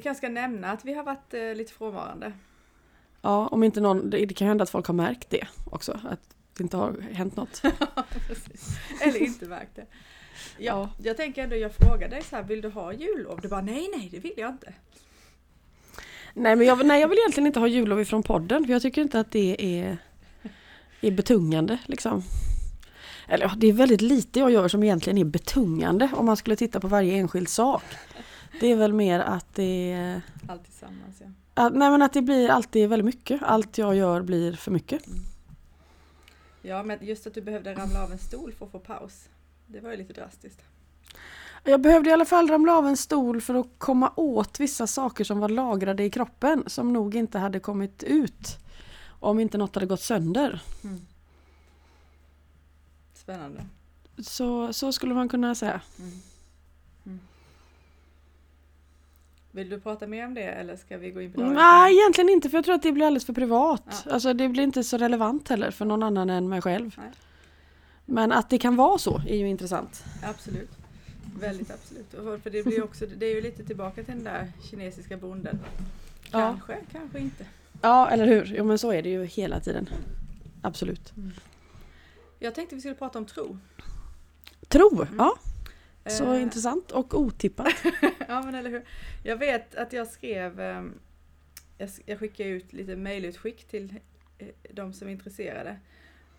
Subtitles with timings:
[0.00, 2.32] Vi kanske ska nämna att vi har varit eh, lite frånvarande.
[3.22, 6.20] Ja, om inte någon, det, det kan hända att folk har märkt det också, att
[6.56, 7.62] det inte har hänt något.
[9.02, 9.86] Eller inte märkt det.
[10.58, 13.40] Ja, jag tänker ändå, jag frågar dig så här, vill du ha jullov?
[13.42, 14.72] Du bara, nej, nej, det vill jag inte.
[16.34, 19.02] Nej, men jag, nej, jag vill egentligen inte ha jullov ifrån podden, för jag tycker
[19.02, 19.98] inte att det är,
[21.00, 22.22] är betungande liksom.
[23.28, 26.56] Eller ja, det är väldigt lite jag gör som egentligen är betungande om man skulle
[26.56, 27.82] titta på varje enskild sak.
[28.60, 30.20] Det är väl mer att det.
[30.48, 31.26] Allt tillsammans, ja.
[31.54, 33.42] Att, nej men att det blir alltid väldigt mycket.
[33.42, 35.02] Allt jag gör blir för mycket.
[36.62, 39.28] Ja, men just att du behövde ramla av en stol för att få paus.
[39.66, 40.62] Det var ju lite drastiskt.
[41.64, 45.24] Jag behövde i alla fall ramla av en stol för att komma åt vissa saker
[45.24, 48.58] som var lagrade i kroppen som nog inte hade kommit ut
[49.20, 50.62] om inte något hade gått sönder.
[50.84, 51.06] Mm.
[53.14, 53.64] Spännande.
[54.18, 55.80] Så, så skulle man kunna säga.
[55.98, 56.10] Mm.
[56.10, 56.20] Mm.
[59.52, 62.28] Vill du prata mer om det eller ska vi gå in på dagens Nej, egentligen
[62.28, 64.02] inte för jag tror att det blir alldeles för privat.
[64.06, 64.12] Ja.
[64.12, 66.94] Alltså det blir inte så relevant heller för någon annan än mig själv.
[66.98, 67.10] Nej.
[68.04, 70.04] Men att det kan vara så är ju intressant.
[70.22, 70.70] Absolut.
[71.40, 72.42] Väldigt absolut.
[72.42, 75.58] För det, blir också, det är ju lite tillbaka till den där kinesiska bonden.
[76.30, 76.40] Ja.
[76.40, 77.46] Kanske, kanske inte.
[77.82, 78.54] Ja, eller hur?
[78.56, 79.88] Jo men så är det ju hela tiden.
[80.62, 81.12] Absolut.
[82.38, 83.58] Jag tänkte vi skulle prata om tro.
[84.68, 85.36] Tro, ja.
[86.06, 87.74] Så Eh, intressant och otippat.
[88.30, 88.84] ja men eller hur.
[89.22, 90.98] Jag vet att jag skrev, ehm,
[92.06, 93.94] jag, skickade ut lite mejlutskick till
[94.38, 95.76] eh, de som är intresserade.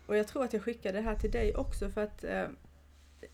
[0.06, 2.46] Och jag tror att jag skickade det här till dig också för att eh,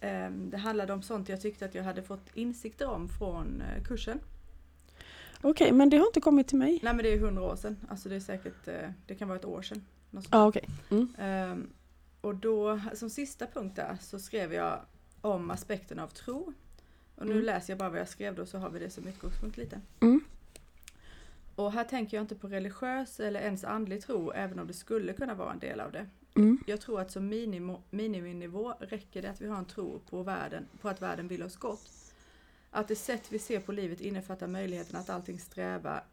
[0.00, 3.84] ehm, det handlade om sånt jag tyckte att jag hade fått insikter om från eh,
[3.84, 4.20] kursen.
[5.40, 6.80] Okej, men det har inte kommit till mig.
[6.82, 8.64] Nej men det är hundra år sedan, alltså det är säkert,
[9.06, 9.84] det kan vara ett år sedan.
[10.30, 10.68] Ja, okej.
[10.90, 11.14] Mm.
[11.18, 11.70] Ehm,
[12.20, 14.80] och då, som sista punkt där, så skrev jag
[15.20, 16.52] om aspekten av tro.
[17.18, 17.44] Och nu Mm.
[17.44, 19.80] läser jag bara vad jag skrev då så har vi det som utgångspunkt lite.
[20.00, 20.20] Mm.
[21.54, 25.12] Och här tänker jag inte på religiös eller ens andlig tro, även om det skulle
[25.12, 26.06] kunna vara en del av det.
[26.36, 26.58] Mm.
[26.66, 30.66] Jag tror att som minimo, miniminivå räcker det att vi har en tro på, världen,
[30.80, 31.90] på att världen vill oss gott.
[32.70, 36.04] Att det sätt vi ser på livet innefattar möjligheten att allting strävar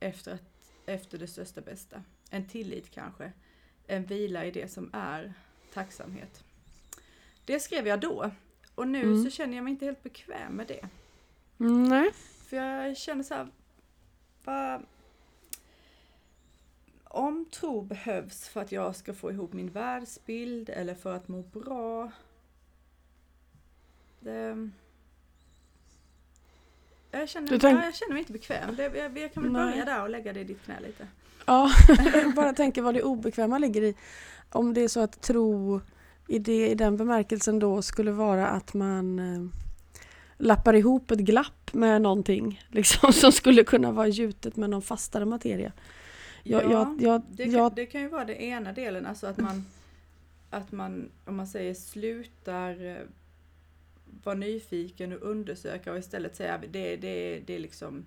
[0.00, 2.02] efter, att, efter det största bästa.
[2.30, 3.32] En tillit kanske.
[3.86, 5.32] En vila i det som är
[5.74, 6.44] tacksamhet.
[7.44, 8.30] Det skrev jag då.
[8.80, 9.24] Och nu Mm.
[9.24, 10.88] så känner jag mig inte helt bekväm med det.
[11.56, 12.10] Nej.
[12.48, 13.48] För jag känner så här,
[14.44, 14.82] vad...
[17.04, 21.42] Om tro behövs för att jag ska få ihop min världsbild eller för att må
[21.42, 22.10] bra.
[24.20, 24.70] Det...
[27.10, 28.76] Jag känner, tänk- ja, jag känner mig inte bekväm.
[28.76, 29.70] Det, jag, jag kan väl Nej.
[29.72, 31.06] börja där och lägga det i ditt knä lite.
[31.46, 31.70] Ja,
[32.36, 33.94] bara tänker vad det obekväma ligger i.
[34.50, 35.80] Om det är så att tro
[36.30, 39.46] i, det, i den bemärkelsen då skulle vara att man eh,
[40.38, 45.24] lappar ihop ett glapp med någonting liksom, som skulle kunna vara gjutet med någon fastare
[45.24, 45.72] materia.
[46.42, 49.38] Jag, Ja, jag, jag, Det kan, det kan ju vara det ena delen, alltså att
[49.38, 49.66] man,
[50.50, 53.06] att man om man säger slutar eh,
[54.24, 58.04] vara nyfiken och undersöka och istället säga att det, det, det är liksom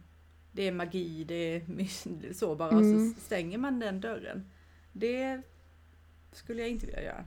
[0.52, 3.14] det är magi, det är så bara, och Mm.
[3.14, 4.46] så stänger man den dörren.
[4.94, 5.42] Det
[6.32, 7.26] skulle jag inte vilja göra.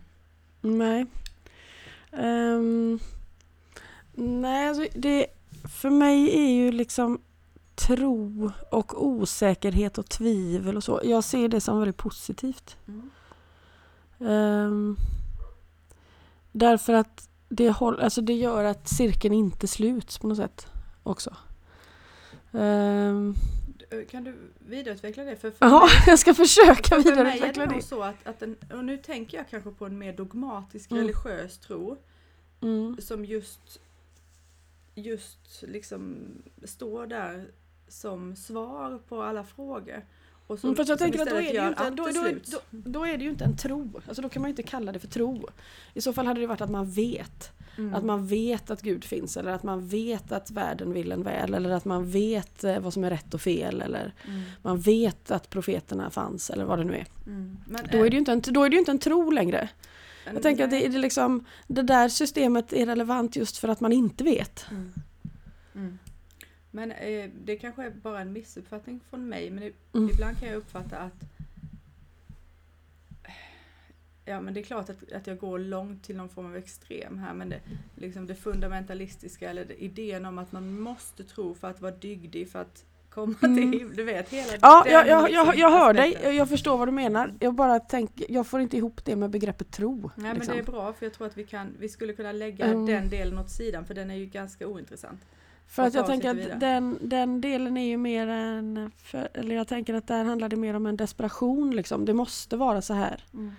[0.66, 1.06] Nej.
[2.12, 2.98] Ehm,
[4.14, 5.26] nej, alltså det,
[5.80, 7.20] för mig är ju liksom
[7.74, 11.00] tro och osäkerhet och tvivel och så.
[11.04, 12.76] Jag ser det som väldigt positivt.
[12.88, 13.10] Mm.
[14.20, 14.96] Ehm,
[16.52, 20.66] därför att det, håll, alltså det gör att cirkeln inte sluts på något sätt
[21.02, 21.36] också.
[22.52, 23.34] D-
[24.10, 25.36] Kan du vidareutveckla det?
[25.36, 27.86] För, för Ja, mig- jag ska försöka För mig är vidareutveckla det nog det.
[27.86, 31.02] så att, att den, och nu tänker jag kanske på en mer dogmatisk Mm.
[31.02, 31.96] religiös tro
[32.62, 32.96] Mm.
[33.00, 33.80] som just,
[34.94, 36.16] just liksom
[36.64, 37.50] står där
[37.88, 40.04] som svar på alla frågor.
[40.46, 43.24] Och som, Mm, fast jag tänker att då är, det inte, det då är det
[43.24, 44.00] ju inte en tro.
[44.08, 45.48] Alltså då kan man ju inte kalla det för tro.
[45.94, 47.52] I så fall hade det varit att man vet.
[47.78, 47.94] Mm.
[47.94, 51.54] Att man vet att Gud finns eller att man vet att världen vill en väl
[51.54, 54.42] eller att man vet eh, vad som är rätt och fel eller Mm.
[54.62, 57.06] man vet att profeterna fanns eller vad det nu är.
[57.26, 57.56] Mm.
[57.66, 59.68] Men, Då är det ju inte en, då är det ju inte en tro längre.
[60.32, 63.80] Jag tänker att det, är det, liksom, det där systemet är relevant just för att
[63.80, 64.66] man inte vet.
[64.70, 64.92] Mm.
[65.74, 65.98] Mm.
[66.70, 70.10] Men eh, det kanske är bara en missuppfattning från mig, men Mm.
[70.10, 71.24] ibland kan jag uppfatta att
[74.28, 77.18] Ja men det är klart att, att jag går långt till någon form av extrem
[77.18, 77.60] här men det,
[77.94, 82.50] liksom det fundamentalistiska eller det, idén om att man måste tro för att vara dygdig
[82.50, 83.72] för att komma Mm.
[83.72, 86.02] till Du vet hela Ja, jag, jag, liksom jag, jag hör dig.
[86.08, 86.30] aspekten.
[86.30, 87.34] Jag, jag förstår vad du menar.
[87.40, 90.10] Jag bara tänker, jag får inte ihop det med begreppet tro.
[90.14, 90.54] Nej men liksom.
[90.54, 92.86] det är bra för jag tror att vi, kan, vi skulle kunna lägga Mm.
[92.86, 95.20] den delen åt sidan för den är ju ganska ointressant.
[95.68, 98.90] För att jag tänker att den, den delen är ju mer en...
[98.96, 102.04] För, eller jag tänker att där handlar det mer om en desperation liksom.
[102.04, 103.24] Det måste vara så här.
[103.34, 103.52] Mm.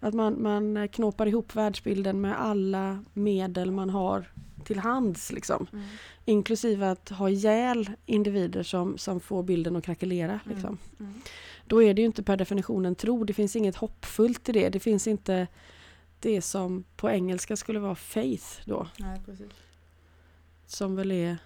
[0.00, 4.32] Att man, man knåpar ihop världsbilden med alla medel man har
[4.64, 5.66] till hands liksom.
[5.72, 5.84] Mm.
[6.24, 10.40] Inklusive att ha ihjäl individer som, som får bilden att krackelera.
[10.44, 10.54] Mm.
[10.54, 10.78] Liksom.
[11.00, 11.14] Mm.
[11.66, 13.24] Då är det ju inte per definition en tro.
[13.24, 14.68] Det finns inget hoppfullt i det.
[14.68, 15.46] Det finns inte
[16.20, 18.86] det som på engelska skulle vara faith då.
[18.98, 19.52] Nej, precis.
[20.66, 21.38] Som väl är...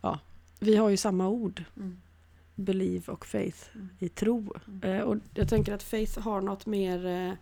[0.00, 0.18] Ja,
[0.60, 1.64] vi har ju samma ord.
[1.76, 2.00] Mm.
[2.54, 3.88] Believe och faith Mm.
[3.98, 4.54] i tro.
[4.68, 4.82] Mm.
[4.82, 7.32] Eh, och jag tänker att faith har något mer eh,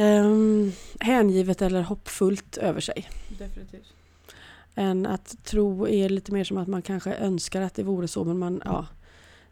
[0.00, 3.08] ehm, hängivet eller hoppfullt över sig.
[3.38, 3.94] Definitivt.
[4.74, 8.24] Än att tro är lite mer som att man kanske önskar att det vore så
[8.24, 8.86] men man, ja.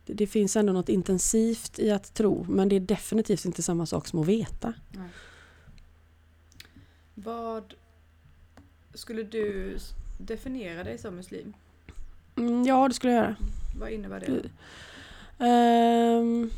[0.07, 3.87] Det, det finns ändå något intensivt i att tro men det är definitivt inte samma
[3.87, 4.75] sak som att veta.
[4.91, 5.09] Nej.
[7.15, 7.75] Vad
[8.95, 9.77] skulle du
[10.19, 11.55] definiera dig som muslim?
[12.37, 13.37] Mm, ja det skulle jag göra.
[13.81, 14.49] Vad innebär det?
[15.45, 16.51] Ehm,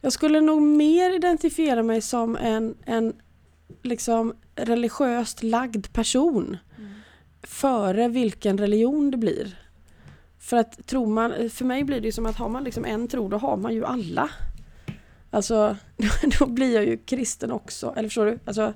[0.00, 3.12] jag skulle nog mer identifiera mig som en, en
[3.82, 6.90] liksom religiöst lagd person Mm.
[7.42, 9.58] före vilken religion det blir.
[10.38, 13.28] För att tror man, för mig blir det som att har man liksom en tro
[13.28, 14.30] då har man ju alla.
[15.30, 15.76] Alltså
[16.38, 18.38] då blir jag ju kristen också, eller förstår du?
[18.44, 18.72] Alltså,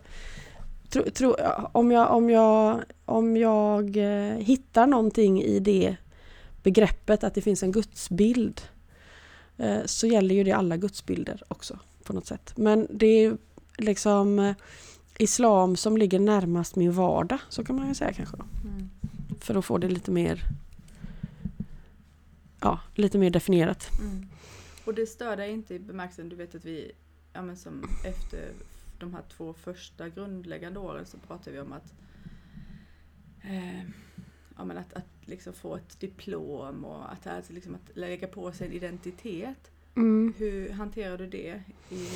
[0.89, 1.35] tro, tro,
[1.73, 5.97] om jag, om jag, om jag eh, hittar någonting i det
[6.69, 8.61] begreppet att det finns en gudsbild
[9.57, 12.53] eh, så gäller ju det alla gudsbilder också på något sätt.
[12.57, 13.37] Men det är
[13.79, 14.55] liksom eh,
[15.19, 18.37] islam som ligger närmast min vardag, så kan man ju säga kanske.
[18.37, 18.45] Då.
[18.69, 18.91] Mm.
[19.41, 20.45] För att få det lite mer
[22.61, 23.91] Ja, lite mer definierat.
[24.01, 24.27] Mm.
[24.85, 26.93] Och det stör dig inte i bemärkelsen, du vet att vi,
[27.33, 28.53] ja men som efter
[28.99, 31.95] de här två första grundläggande åren så pratar vi om att
[33.43, 33.83] eh,
[34.59, 38.53] ja men att, att liksom få ett diplom och att, alltså liksom att lägga på
[38.53, 39.71] sig en identitet.
[40.37, 41.63] Hur hanterar du det?
[41.91, 42.07] I,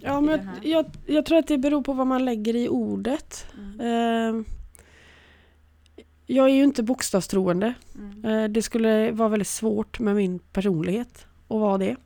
[0.00, 2.68] Ja, i men jag, jag, jag tror att det beror på vad man lägger i
[2.68, 3.46] ordet.
[3.58, 3.80] Mm.
[3.80, 4.44] Eh,
[6.26, 7.74] jag är ju inte bokstavstroende.
[7.98, 8.24] Mm.
[8.24, 11.96] Eh, Det skulle vara väldigt svårt med min personlighet att vara det.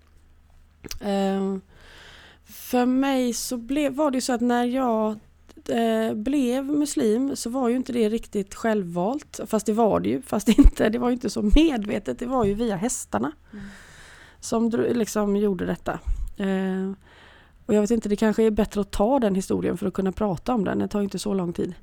[1.01, 1.57] Eh,
[2.45, 5.19] För mig så blev, var det så att när jag
[6.15, 9.41] blev muslim så var ju inte det riktigt självvalt.
[9.47, 12.19] Fast det var det ju, fast inte, det var ju inte så medvetet.
[12.19, 13.65] Det var ju via hästarna Mm.
[14.41, 15.93] som liksom gjorde detta.
[16.37, 16.93] Eh,
[17.67, 20.13] Och jag vet inte, det kanske är bättre att ta den historien för att kunna
[20.13, 20.79] prata om den.
[20.79, 21.75] Det tar ju inte så lång tid.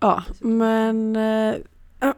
[0.00, 1.54] Ja, men eh,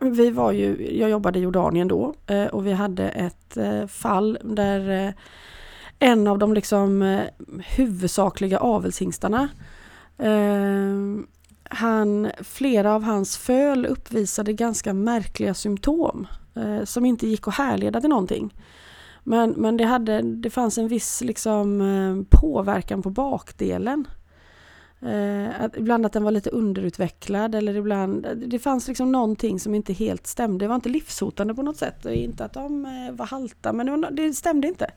[0.00, 4.38] vi var ju, jag jobbade i Jordanien då eh, och vi hade ett eh, fall
[4.44, 5.12] där eh,
[5.99, 7.20] en av de liksom eh,
[7.76, 9.49] huvudsakliga avelshingstarna
[10.18, 11.26] eh,
[11.70, 18.00] han, flera av hans föl uppvisade ganska märkliga symptom eh, som inte gick att härleda
[18.00, 18.54] till någonting.
[19.24, 24.08] Men, men det, hade, det fanns en viss liksom, eh, påverkan på bakdelen.
[25.00, 29.74] Eh, att ibland att den var lite underutvecklad eller ibland, det fanns liksom någonting som
[29.74, 30.64] inte helt stämde.
[30.64, 33.92] Det var inte livshotande på något sätt inte att de eh, var halta men det,
[33.92, 34.90] var, det stämde inte.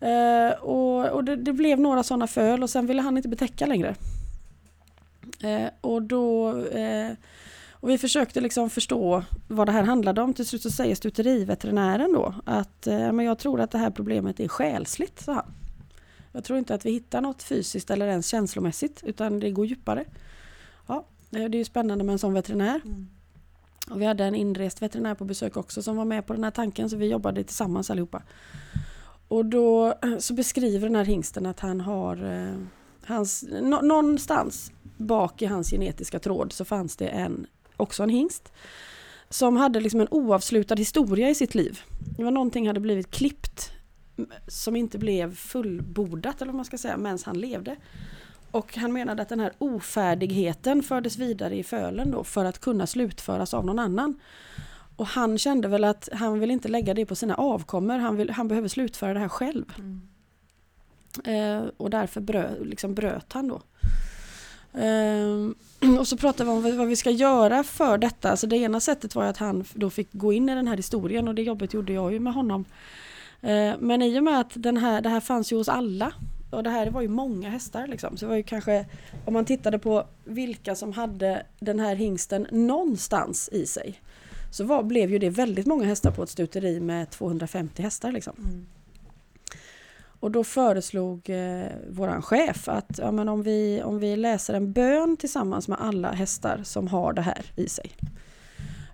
[0.00, 3.66] Eh, och och det, det blev några sådana föl och sen ville han inte betäcka
[3.66, 3.94] längre.
[5.42, 7.12] Eh, och då eh,
[7.80, 10.34] och vi försökte liksom förstå vad det här handlade om.
[10.34, 14.40] Till slut så säger stuteriveterinären då att eh, men jag tror att det här problemet
[14.40, 15.54] är själsligt, sa han.
[16.32, 20.04] Jag tror inte att vi hittar något fysiskt eller ens känslomässigt utan det går djupare.
[20.86, 22.80] Ja, eh, det är ju spännande med en sån veterinär.
[22.84, 23.08] Mm.
[23.90, 26.50] Och vi hade en inrest veterinär på besök också som var med på den här
[26.50, 28.22] tanken så vi jobbade tillsammans allihopa.
[29.28, 32.54] Och då eh, så beskriver den här hingsten att han har eh,
[33.06, 38.52] hans, nå- någonstans bak i hans genetiska tråd så fanns det en, också en hingst
[39.30, 41.80] som hade liksom en oavslutad historia i sitt liv.
[42.16, 43.72] Det var någonting hade blivit klippt
[44.48, 47.76] som inte blev fullbordat eller vad man ska säga medan han levde.
[48.50, 52.86] Och han menade att den här ofärdigheten fördes vidare i fölen då för att kunna
[52.86, 54.20] slutföras av någon annan.
[54.96, 58.30] Och han kände väl att han vill inte lägga det på sina avkommor, han, vill,
[58.30, 59.64] han behöver slutföra det här själv.
[59.78, 60.08] Mm.
[61.24, 63.62] Eh, och därför brö, liksom bröt han då.
[64.74, 65.54] Ehm,
[65.98, 68.30] och så pratade vi om vad, vi ska göra för detta.
[68.30, 70.76] Alltså det ena sättet var ju att han då fick gå in i den här
[70.76, 72.64] historien och det jobbet gjorde jag ju med honom.
[73.42, 76.12] Ehm, men i och med att den här, det här fanns ju hos alla
[76.50, 78.16] och det här var ju många hästar liksom.
[78.16, 78.86] Så det var ju kanske
[79.24, 84.00] om man tittade på vilka som hade den här hingsten någonstans i sig.
[84.50, 88.32] Så var, blev ju det väldigt många hästar på ett stuteri med 250 hästar liksom.
[88.38, 88.66] Mm.
[90.20, 94.72] Och då föreslog eh, våran chef att ja, men om, vi, om vi läser en
[94.72, 97.92] bön tillsammans med alla hästar som har det här i sig.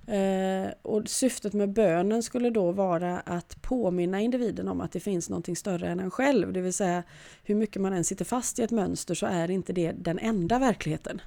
[0.06, 5.30] Eh, och syftet med bönen skulle då vara att påminna individen om att det finns
[5.30, 6.52] någonting större än en själv.
[6.52, 7.02] Det vill säga
[7.42, 10.58] hur mycket man än sitter fast i ett mönster så är inte det den enda
[10.58, 11.20] verkligheten.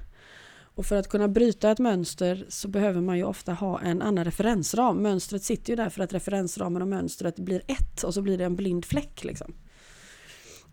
[0.60, 4.24] Och för att kunna bryta ett mönster så behöver man ju ofta ha en annan
[4.24, 5.02] referensram.
[5.02, 8.44] Mönstret sitter ju där för att referensramen och mönstret blir ett och så blir det
[8.44, 9.24] en blind fläck.
[9.24, 9.54] Liksom.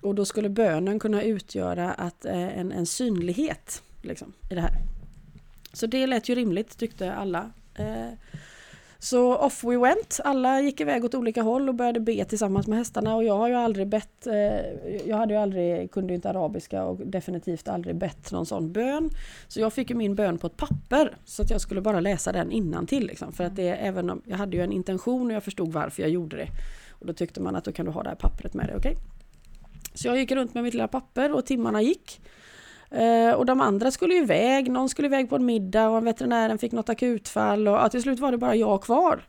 [0.06, 4.74] Och då skulle bönen kunna utgöra att, eh, en, en synlighet liksom, i det här.
[5.74, 7.52] Så det lät ju rimligt tyckte alla.
[7.76, 8.10] Eh,
[9.00, 10.20] så off we went.
[10.24, 13.48] Alla gick iväg åt olika håll och började be tillsammans med hästarna och jag har
[13.48, 17.96] ju aldrig bett, eh, jag hade ju aldrig, kunde ju inte arabiska och definitivt aldrig
[17.96, 19.10] bett någon sån bön.
[19.48, 22.32] Så jag fick ju min bön på ett papper så att jag skulle bara läsa
[22.32, 23.34] den innan till liksom.
[23.34, 26.12] För att det, även om, jag hade ju en intention och jag förstod varför jag
[26.12, 26.48] gjorde det.
[26.90, 28.92] Och då tyckte man att då kan du ha det här pappret med dig, okej?
[28.92, 29.15] Okay?
[29.96, 32.22] Så jag gick runt med mitt lilla papper och timmarna gick.
[32.92, 36.58] Eh, och de andra skulle ju iväg, någon skulle iväg på en middag och veterinären
[36.58, 39.28] fick något akutfall och ja, till slut var det bara jag kvar.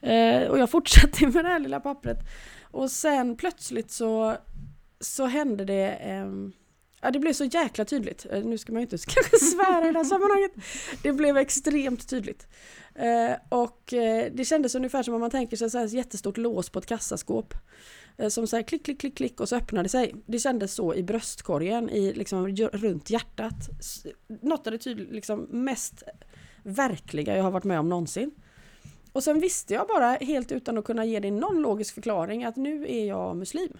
[0.00, 2.18] Eh, och jag fortsatte med det här lilla pappret.
[2.62, 4.36] Och sen plötsligt så,
[5.00, 6.26] så hände det eh,
[7.04, 8.26] Ja, det blev så jäkla tydligt.
[8.30, 10.52] Eh, nu ska man ju inte kanske svära i det här sammanhanget.
[11.02, 12.46] Det blev extremt tydligt.
[12.94, 16.78] Eh, och eh, det kändes ungefär som om man tänker sig ett jättestort lås på
[16.78, 17.54] ett kassaskåp.
[18.16, 20.14] Eh, som så klick, klick, klick, klick och så öppnade sig.
[20.26, 23.68] Det kändes så i bröstkorgen, i, liksom, runt hjärtat.
[24.28, 26.02] Något av det tydligt, liksom, mest
[26.62, 28.30] verkliga jag har varit med om någonsin.
[29.12, 32.56] Och sen visste jag bara helt utan att kunna ge dig någon logisk förklaring att
[32.56, 33.78] nu är jag muslim.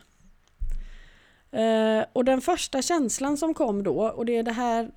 [1.51, 4.91] Eh, och den första känslan som kom då, och det är det här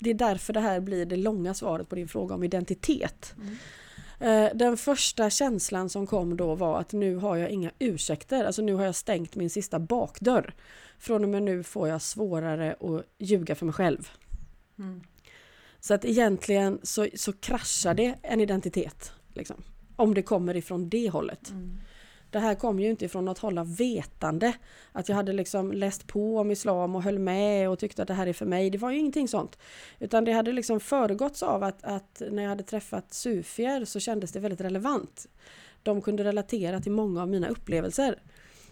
[0.00, 3.34] det är därför det här blir det långa svaret på din fråga om identitet.
[3.36, 3.56] Mm.
[4.20, 8.62] Eh, den första känslan som kom då var att nu har jag inga ursäkter, alltså
[8.62, 10.54] nu har jag stängt min sista bakdörr.
[10.98, 14.10] Från och med nu får jag svårare att ljuga för mig själv.
[14.78, 15.00] Mm.
[15.80, 19.12] Så att egentligen så, så kraschar det en identitet.
[19.34, 19.62] Liksom,
[19.96, 21.50] om det kommer ifrån det hållet.
[21.50, 21.78] Mm.
[22.30, 24.54] Det här kom ju inte ifrån något håll av vetande.
[24.92, 28.14] Att jag hade liksom läst på om islam och höll med och tyckte att det
[28.14, 28.70] här är för mig.
[28.70, 29.58] Det var ju ingenting sånt.
[29.98, 34.32] Utan det hade liksom föregåtts av att, att när jag hade träffat sufier så kändes
[34.32, 35.26] det väldigt relevant.
[35.82, 38.18] De kunde relatera till många av mina upplevelser.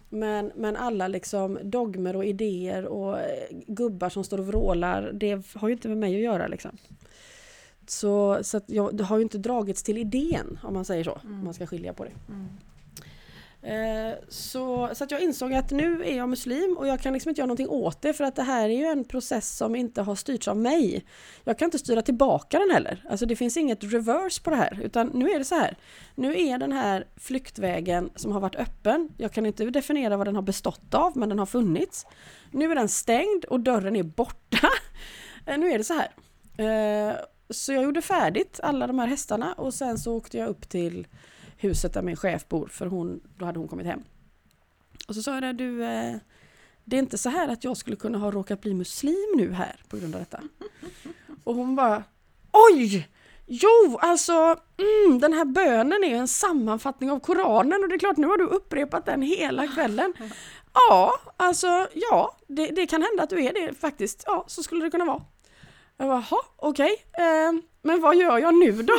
[0.09, 5.47] Men, men alla liksom dogmer och idéer och eh, gubbar som står och vrålar, det
[5.55, 6.77] har ju inte med mig att göra liksom.
[7.87, 11.19] Så, så att jag, det har ju inte dragits till idén om man säger så,
[11.25, 11.39] mm.
[11.39, 12.11] om man ska skilja på det.
[12.29, 12.41] Mm.
[12.41, 12.49] mm.
[13.63, 17.29] Eh, så, så att jag insåg att nu är jag muslim och jag kan liksom
[17.29, 20.03] inte göra någonting åt det för att det här är ju en process som inte
[20.03, 21.05] har styrts av mig.
[21.45, 23.05] Jag kan inte styra tillbaka den heller.
[23.11, 25.77] Alltså det finns inget reverse på det här utan nu är det så här.
[26.15, 29.09] Nu är den här flyktvägen som har varit öppen.
[29.17, 32.07] Jag kan inte definiera vad den har bestått av men den har funnits.
[32.51, 34.69] Nu är den stängd och dörren är borta.
[35.47, 36.11] Eh, nu är det så här.
[37.09, 37.17] Eh,
[37.51, 41.07] så jag gjorde färdigt alla de här hästarna och sen så åkte jag upp till
[41.59, 44.03] huset där min chef bor för hon, då hade hon kommit hem.
[45.09, 46.17] Och så sa jag det, du, eh,
[46.85, 49.77] det är inte så här att jag skulle kunna ha råkat bli muslim nu här
[49.89, 50.43] på grund av detta.
[51.45, 52.05] Och hon bara,
[52.53, 53.09] oj!
[53.51, 54.33] Jo, alltså
[54.77, 58.39] mm, den här bönen är en sammanfattning av Koranen och det är klart nu har
[58.39, 60.15] du upprepat den hela kvällen.
[60.89, 64.23] Ja, alltså ja, det, det kan hända att du är det faktiskt.
[64.27, 65.23] Ja, så skulle det kunna vara.
[65.97, 66.25] Jag bara,
[66.57, 67.27] okej, okay.
[67.27, 68.99] eh, men vad gör jag nu då?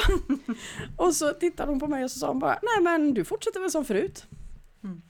[1.06, 3.60] och så tittade hon på mig och så sa hon bara, nej men du fortsätter
[3.60, 4.26] väl som förut.
[4.84, 5.02] Mm.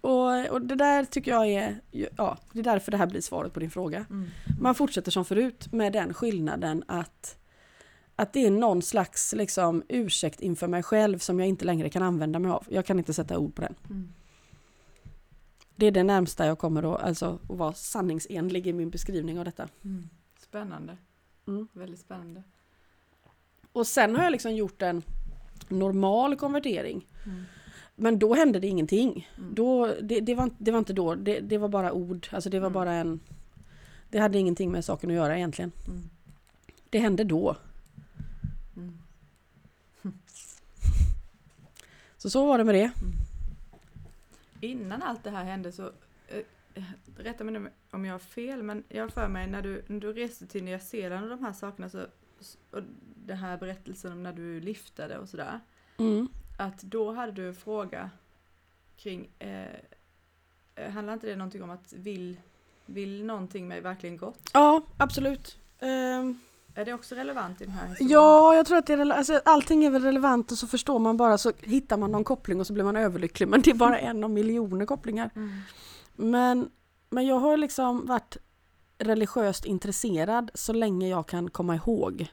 [0.00, 3.52] Och, och det där tycker jag är, ja, det är därför det här blir svaret
[3.52, 4.06] på din fråga.
[4.10, 4.28] Mm.
[4.60, 7.38] Man fortsätter som förut med den skillnaden att
[8.16, 12.02] att det är någon slags liksom, ursäkt inför mig själv som jag inte längre kan
[12.02, 12.66] använda mig av.
[12.70, 13.74] Jag kan inte sätta ord på den.
[13.90, 14.12] Mm.
[15.76, 19.44] Det är det närmsta jag kommer att, alltså, att vara sanningsenlig i min beskrivning av
[19.44, 19.68] detta.
[19.84, 20.08] Mm.
[20.38, 20.96] Spännande.
[21.46, 21.68] Mm.
[21.72, 22.42] Väldigt spännande.
[23.72, 25.02] Och sen har jag liksom gjort en
[25.68, 27.06] normal konvertering.
[27.26, 27.44] Mm.
[27.94, 29.30] Men då hände det ingenting.
[29.38, 29.54] Mm.
[29.54, 32.28] Då, det, det, var, det var inte då, det, det var bara ord.
[32.30, 32.72] Alltså det var mm.
[32.72, 33.20] bara en...
[34.10, 35.72] Det hade ingenting med saken att göra egentligen.
[35.88, 36.02] Mm.
[36.90, 37.56] Det hände då.
[38.76, 38.98] Mm.
[42.16, 42.92] Så så var det med det.
[43.00, 43.12] Mm.
[44.60, 45.90] Innan allt det här hände så
[46.28, 46.82] eh,
[47.16, 50.00] rätta mig nu om jag har fel, men jag har för mig när du, när
[50.00, 52.06] du reste till Nya Zeeland och de här sakerna så
[52.70, 52.82] och
[53.26, 55.60] den här berättelsen om när du liftade och sådär.
[55.98, 56.28] Mm.
[56.58, 58.10] Att då hade du en fråga
[58.96, 59.66] kring, eh,
[60.74, 62.36] eh, handlar inte det någonting om att vill,
[62.86, 64.50] vill någonting mig verkligen gott?
[64.52, 65.58] Ja, absolut.
[65.80, 66.40] Um.
[66.74, 68.10] Är det också relevant i den här historien?
[68.10, 71.16] Ja, jag tror att det är alltså, allting är väl relevant och så förstår man
[71.16, 73.98] bara så hittar man någon koppling och så blir man överlycklig men det är bara
[73.98, 75.30] en av miljoner kopplingar.
[75.34, 75.50] Mm.
[76.16, 76.70] Men,
[77.10, 78.36] men jag har liksom varit
[79.04, 82.26] religiöst intresserad så länge jag kan komma ihåg.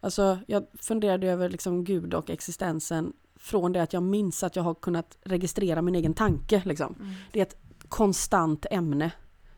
[0.00, 4.62] Alltså jag funderade över liksom Gud och existensen från det att jag minns att jag
[4.62, 6.62] har kunnat registrera min egen tanke.
[6.64, 6.94] Liksom.
[7.00, 7.14] Mm.
[7.32, 7.56] Det är ett
[7.88, 9.12] konstant ämne,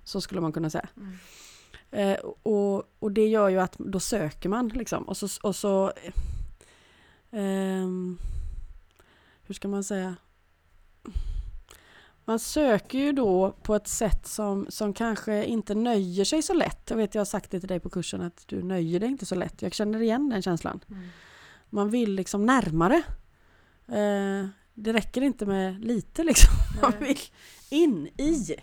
[0.05, 0.89] så skulle man kunna säga.
[0.97, 1.19] Mm.
[1.91, 5.09] Eh, och, och det gör ju att då söker man liksom.
[5.09, 5.93] Och så, och så
[7.31, 8.19] ehm,
[9.43, 10.17] hur ska man säga?
[12.25, 16.91] Man söker ju då på ett sätt som, som kanske inte nöjer sig så lätt.
[16.91, 19.27] Jag vet jag har sagt det till dig på kursen att du nöjer dig inte
[19.27, 19.63] så lätt.
[19.63, 20.81] Jag känner igen den känslan.
[20.91, 21.03] Mm.
[21.71, 23.03] Man vill liksom närmare.
[23.89, 26.51] Eh, det räcker inte med lite liksom.
[26.83, 27.09] Man Nej.
[27.09, 27.19] vill
[27.81, 28.55] in i.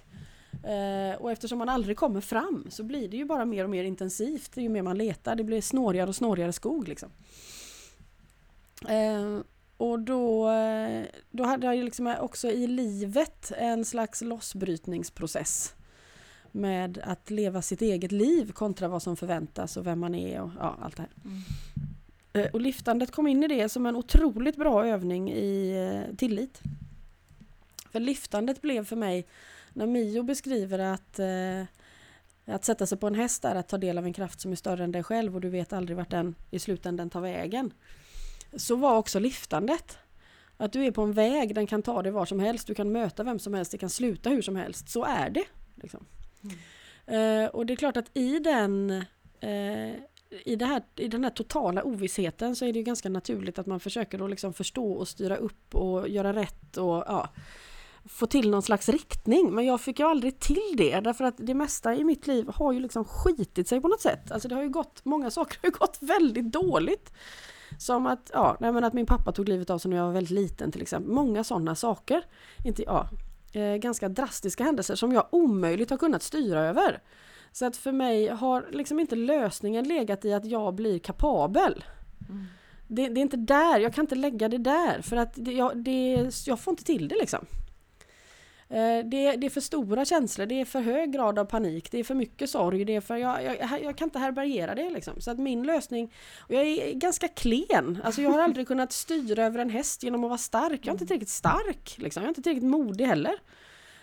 [0.63, 3.83] Eh, och eftersom man aldrig kommer fram så blir det ju bara mer och mer
[3.83, 5.35] intensivt ju mer man letar.
[5.35, 7.09] Det blir snårigare och snårigare skog liksom.
[8.87, 9.39] Eh,
[9.79, 15.75] och då, eh, då hade jag liksom också i livet en slags lossbrytningsprocess.
[16.51, 20.49] Med att leva sitt eget liv kontra vad som förväntas och vem man är och
[20.59, 21.11] ja, allt det här.
[21.25, 21.41] Mm.
[22.33, 26.61] Eh, Och lyftandet kom in i det som en otroligt bra övning i eh, tillit.
[27.91, 29.27] För lyftandet blev för mig,
[29.73, 31.19] när Mio beskriver att
[32.45, 34.55] att sätta sig på en häst är att ta del av en kraft som är
[34.55, 37.71] större än dig själv och du vet aldrig vart den i slutändan tar vägen.
[38.55, 39.97] Så var också lyftandet.
[40.57, 42.91] Att du är på en väg, den kan ta dig var som helst, du kan
[42.91, 44.89] möta vem som helst, det kan sluta hur som helst.
[44.89, 45.45] Så är det.
[45.75, 46.05] Liksom.
[47.05, 48.91] Eh, och det är klart att i den
[49.39, 49.93] eh,
[50.29, 53.65] i, det här, I den här totala ovissheten så är det ju ganska naturligt att
[53.65, 57.29] man försöker att liksom förstå och styra upp och göra rätt och ja,
[58.05, 59.55] få till någon slags riktning.
[59.55, 62.73] Men jag fick ju aldrig till det därför att det mesta i mitt liv har
[62.73, 64.31] ju liksom skitit sig på något sätt.
[64.31, 67.13] Alltså det har ju gått, många saker har ju gått väldigt dåligt.
[67.79, 70.31] Som att, ja, nej att min pappa tog livet av sig när jag var väldigt
[70.31, 71.11] liten till exempel.
[71.11, 72.23] Många sådana saker.
[72.65, 73.09] Inte, ja,
[73.53, 77.01] eh, ganska drastiska händelser som jag omöjligt har kunnat styra över.
[77.51, 81.83] Så att för mig har liksom inte lösningen legat i att jag blir kapabel.
[82.29, 82.45] Mm.
[82.87, 85.77] Det, det är inte där, jag kan inte lägga det där för att det, jag,
[85.77, 87.45] det, jag får inte till det liksom.
[88.69, 91.99] Eh, Det, det är för stora känslor, det är för hög grad av panik, det
[91.99, 95.21] är för mycket sorg, det är för, jag, jag, jag kan inte härbärgera det liksom.
[95.21, 99.45] Så att min lösning, och jag är ganska klen, alltså jag har aldrig kunnat styra
[99.45, 102.23] över en häst genom att vara stark, jag är inte tillräckligt stark, liksom.
[102.23, 103.35] jag är inte tillräckligt modig heller.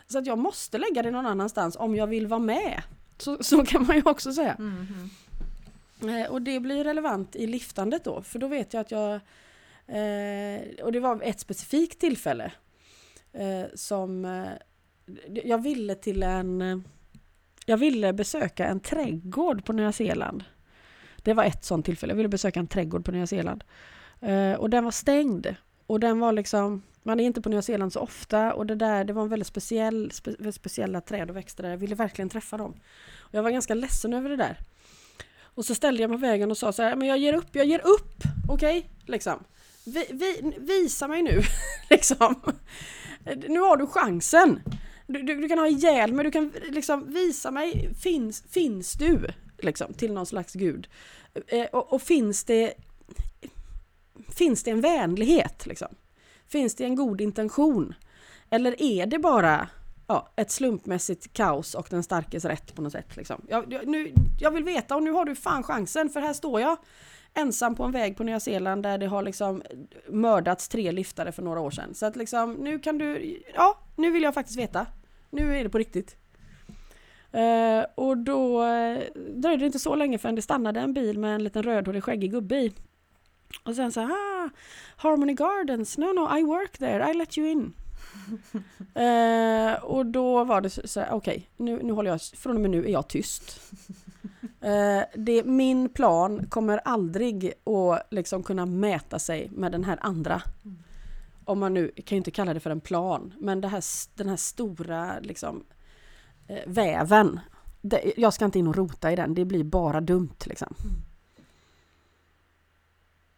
[0.07, 2.83] Så att jag måste lägga det någon annanstans om jag vill vara med.
[3.19, 4.55] Så, så kan man ju också säga.
[4.59, 6.23] Mm.
[6.23, 9.15] Eh, Och det blir relevant i liftandet då, för då vet jag att jag...
[9.89, 12.53] Eh, och det var ett specifikt tillfälle
[13.37, 14.25] Eh, som...
[14.25, 14.53] Eh,
[15.45, 16.63] jag ville till en...
[16.63, 16.79] Eh,
[17.67, 20.45] jag ville besöka en trädgård på Nya Zeeland.
[21.17, 22.11] Det var ett sånt tillfälle.
[22.11, 23.65] Jag ville besöka en trädgård på Nya Zeeland.
[24.21, 25.47] Eh, och den var stängd.
[25.87, 26.83] Och den var liksom...
[27.03, 29.47] Man är inte på Nya Zeeland så ofta och det där, det var en väldigt
[29.47, 31.71] speciell, spe, väldigt speciella träd och växter där.
[31.71, 32.81] Jag ville verkligen träffa dem.
[33.19, 34.59] Och jag var ganska ledsen över det där.
[35.41, 37.49] Och så ställde jag mig på vägen och sa så här, men jag ger upp,
[37.53, 38.23] jag ger upp!
[38.49, 38.91] Okej?
[39.07, 39.45] Liksom.
[39.85, 41.43] Vi, vi, visa mig nu!
[41.91, 42.35] liksom.
[43.27, 44.63] Eh, nu har du chansen!
[45.07, 49.27] Du, du, du kan ha ihjäl mig, du kan liksom visa mig, finns, finns du?
[49.59, 50.89] Liksom, till någon slags gud.
[51.35, 52.75] Eh, eh, och, och finns det
[54.29, 55.67] Finns det en vänlighet?
[55.67, 55.89] Liksom?
[56.49, 57.95] Finns det en god intention?
[58.51, 59.69] Eller är det bara
[60.07, 63.17] ja, ett slumpmässigt kaos och den starkes rätt på något sätt.
[63.17, 63.45] Liksom.
[63.49, 66.61] Jag, jag, nu, jag vill veta och nu har du fan chansen för här står
[66.61, 66.77] jag
[67.37, 69.63] ensam på en väg på Nya Zeeland där det har liksom
[70.09, 71.95] mördats tre liftare för några år sedan.
[71.95, 74.87] Så att liksom nu kan du, ja nu vill jag faktiskt veta.
[75.31, 76.17] Nu är det på riktigt.
[77.33, 81.35] Eh, och då eh, dröjde det inte så länge förrän det stannade en bil med
[81.35, 82.73] en liten rödhårig skäggig gubbe i.
[83.65, 84.51] Och sen så ah,
[84.97, 87.75] Harmony Gardens, no no I work there, I let you in.
[88.95, 92.71] Eh, och då var det så så okej, nu, nu håller jag, från och med
[92.71, 93.61] nu är jag tyst.
[94.61, 100.43] Eh, det, min plan kommer aldrig att liksom kunna mäta sig med den här andra.
[100.65, 100.79] Mm.
[101.45, 103.85] Om man nu, kan inte kalla det för en plan, men här,
[104.17, 105.65] den här stora liksom,
[106.49, 107.41] eh, väven.
[107.81, 110.75] Det, jag ska inte in och rota i den, det blir bara dumt liksom.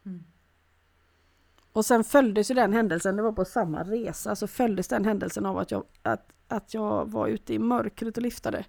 [0.07, 0.25] Mm.
[1.73, 5.47] Och sen följdes ju den händelsen, det var på samma resa, så följdes den händelsen
[5.47, 8.65] av att jag, att, att jag var ute i mörkret och liftade.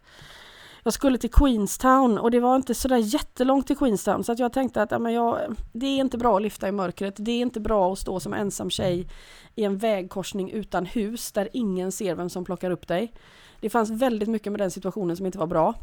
[0.83, 4.53] Jag skulle till Queenstown och det var inte sådär jättelångt till Queenstown så att jag
[4.53, 7.13] tänkte att ja, men jag, det är inte bra att lifta i mörkret.
[7.17, 9.07] Det är inte bra att stå som ensam tjej
[9.55, 13.13] i en vägkorsning utan hus där ingen ser vem som plockar upp dig.
[13.61, 15.73] Det fanns väldigt mycket med den situationen som inte var bra.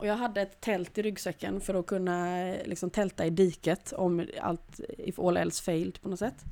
[0.00, 3.92] Och jag hade ett tält i ryggsäcken för att kunna eh, liksom, tälta i diket
[3.92, 6.44] om allt, if all else failed på något sätt.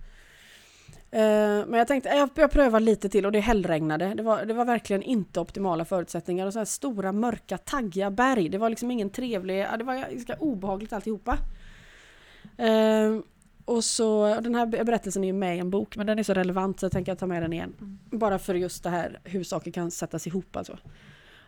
[1.16, 4.14] Eh, Men jag tänkte, jag, jag prövar lite till och det hällregnade.
[4.14, 8.48] Det var, det var verkligen inte optimala förutsättningar och så här stora mörka taggiga berg.
[8.48, 11.38] Det var liksom ingen trevlig, ja, det var ganska obehagligt alltihopa.
[12.56, 13.18] Eh,
[13.64, 16.34] och så, den här berättelsen är ju med i en bok men den är så
[16.34, 17.74] relevant så jag tänker ta med den igen.
[17.78, 17.98] Mm.
[18.10, 20.78] Bara för just det här hur saker kan sättas ihop alltså.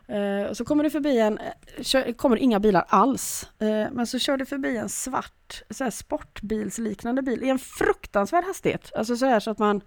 [0.09, 3.49] Eh, och så kommer det förbi en, eh, kör, kommer inga bilar alls.
[3.59, 8.44] Eh, men så kör det förbi en svart så här sportbilsliknande bil i en fruktansvärd
[8.44, 8.92] hastighet.
[8.94, 9.81] Alltså så här så att man,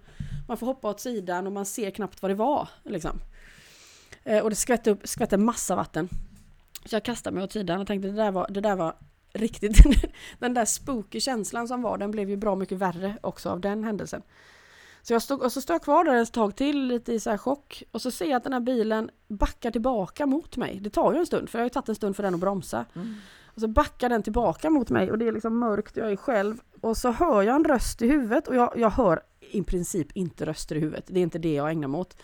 [0.48, 2.68] man får hoppa åt sidan och man ser knappt vad det var.
[2.84, 3.20] Liksom.
[4.24, 6.08] Eh, och det skvätte, upp, skvätte massa vatten.
[6.84, 8.94] Så jag kastade mig åt sidan och tänkte det där var, det där var
[9.32, 9.76] riktigt,
[10.38, 13.84] den där spooky känslan som var, den blev ju bra mycket värre också av den
[13.84, 14.22] händelsen.
[15.02, 17.30] Så jag stod, och så står jag kvar där ett tag till lite i så
[17.30, 20.80] här chock och så ser jag att den här bilen backar tillbaka mot mig.
[20.80, 22.40] Det tar ju en stund för det har ju tagit en stund för den att
[22.40, 22.84] bromsa.
[22.94, 23.14] Mm.
[23.54, 26.16] Och så backar den tillbaka mot mig och det är liksom mörkt och jag är
[26.16, 26.60] själv.
[26.80, 30.46] Och så hör jag en röst i huvudet och jag, jag hör i princip inte
[30.46, 31.04] röster i huvudet.
[31.06, 32.16] Det är inte det jag ägnar mig åt.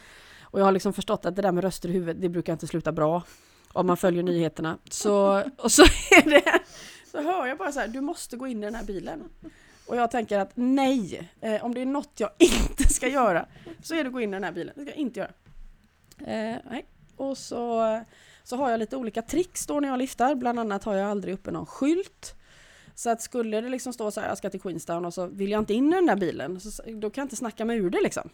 [0.43, 2.67] Och jag har liksom förstått att det där med röster i huvudet, det brukar inte
[2.67, 3.23] sluta bra.
[3.73, 4.79] Om man följer nyheterna.
[4.91, 6.61] Så, och så är det,
[7.11, 9.29] så hör jag bara så här, du måste gå in i den här bilen.
[9.89, 13.47] Och jag tänker att nej, eh, om det är något jag inte ska göra
[13.83, 14.75] så är det att gå in i den här bilen.
[14.77, 15.33] Det ska jag inte göra.
[16.19, 16.87] Eh, nej.
[17.17, 18.01] Och så,
[18.45, 20.35] så har jag lite olika tricks då när jag liftar.
[20.35, 22.35] Bland annat har jag aldrig uppe någon skylt.
[22.95, 25.51] Så att skulle det liksom stå så här, jag ska till Queenstown och så vill
[25.51, 27.91] jag inte in i den där bilen, så, då kan jag inte snacka mig ur
[27.91, 28.31] det liksom.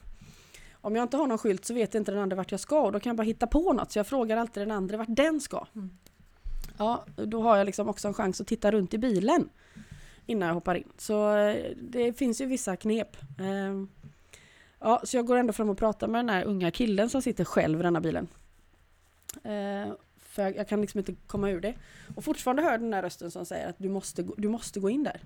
[0.72, 2.92] Om jag inte har någon skylt så vet inte den andra vart jag ska och
[2.92, 3.92] då kan jag bara hitta på något.
[3.92, 5.66] Så jag frågar alltid den andra vart den ska.
[5.74, 5.90] Mm.
[6.78, 9.48] Ja, då har jag liksom också en chans att titta runt i bilen
[10.26, 10.88] innan jag hoppar in.
[10.98, 13.16] Så eh, det finns ju vissa knep.
[13.40, 13.88] Ehm,
[14.80, 17.44] ja, så jag går ändå fram och pratar med den här unga killen som sitter
[17.44, 18.28] själv i denna bilen.
[19.44, 21.74] Ehm, för jag, jag kan liksom inte komma ur det.
[22.16, 24.90] Och fortfarande hör den här rösten som säger att du måste, gå- du måste gå
[24.90, 25.20] in där.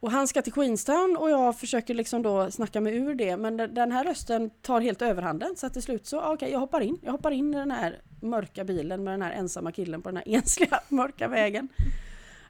[0.00, 3.56] Och han ska till Queenstown och jag försöker liksom då snacka mig ur det men
[3.56, 6.80] den- här rösten tar helt överhanden så att till slut så, okej okej jag hoppar
[6.80, 6.98] in.
[7.02, 10.16] Jag hoppar in i den här mörka bilen med den här ensamma killen på den
[10.16, 11.68] här ensliga mörka vägen.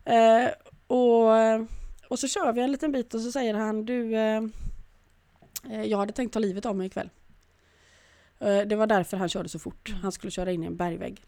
[0.04, 0.48] Eh,
[0.88, 1.24] och,
[2.08, 4.42] och så kör vi en liten bit och så säger han du eh,
[5.70, 7.10] eh, jag hade tänkt ta livet av mig ikväll.
[8.38, 9.94] Eh, Det var därför han körde så fort.
[10.02, 11.22] Han skulle köra in i en bergvägg.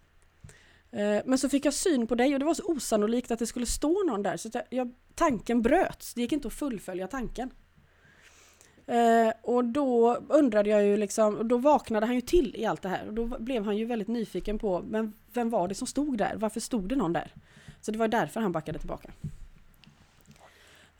[0.90, 3.46] Eh, Men så fick jag syn på dig och det var så osannolikt att det
[3.46, 6.14] skulle stå någon där så jag, jag, tanken bröts.
[6.14, 7.51] Det gick inte att fullfölja tanken.
[8.87, 12.83] Eh, och då undrade jag ju liksom, och då vaknade han ju till i allt
[12.83, 15.87] det här och då blev han ju väldigt nyfiken på men vem var det som
[15.87, 16.35] stod där?
[16.37, 17.35] Varför stod det någon där?
[17.81, 19.11] Så det var därför han backade tillbaka.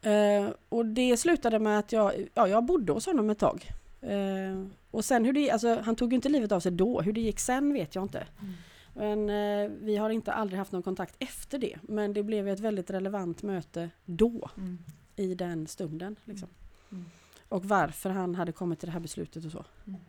[0.03, 3.71] Eh, och det slutade med att jag, ja, jag bodde hos honom ett tag.
[4.01, 7.13] Eh, och sen hur det, alltså han tog ju inte livet av sig då, hur
[7.13, 8.27] det gick sen vet jag inte.
[8.41, 8.53] Mm.
[8.95, 11.79] Men eh, vi har inte aldrig haft någon kontakt efter det.
[11.83, 14.79] Men det blev ett väldigt relevant möte då, Mm.
[15.17, 16.17] i den stunden.
[16.25, 16.49] Liksom.
[16.93, 17.05] Mm.
[17.49, 19.65] Och varför han hade kommit till det här beslutet och så.
[19.87, 20.01] Mm.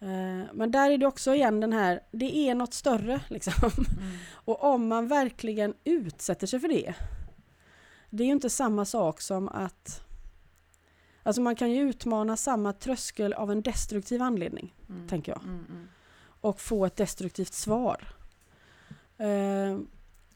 [0.00, 3.52] Eh, men där är det också igen den här, det är något större liksom.
[3.66, 4.10] Mm.
[4.32, 6.94] Och om man verkligen utsätter sig för det.
[8.10, 10.02] Det är ju inte samma sak som att
[11.22, 15.08] Alltså man kan ju utmana samma tröskel av en destruktiv anledning, Mm.
[15.08, 15.42] tänker jag.
[15.42, 15.88] Mm, mm.
[16.40, 18.08] Och få ett destruktivt svar.
[19.16, 19.78] Eh,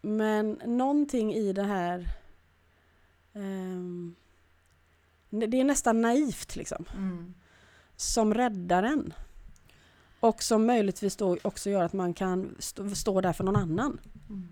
[0.02, 2.08] men någonting i det här
[3.32, 4.14] ehm,
[5.30, 6.84] Det är nästan naivt liksom.
[6.96, 7.34] Mm.
[7.96, 9.14] Som räddar en.
[10.20, 14.00] Och som möjligtvis då också gör att man kan stå, stå där för någon annan.
[14.28, 14.48] Mm.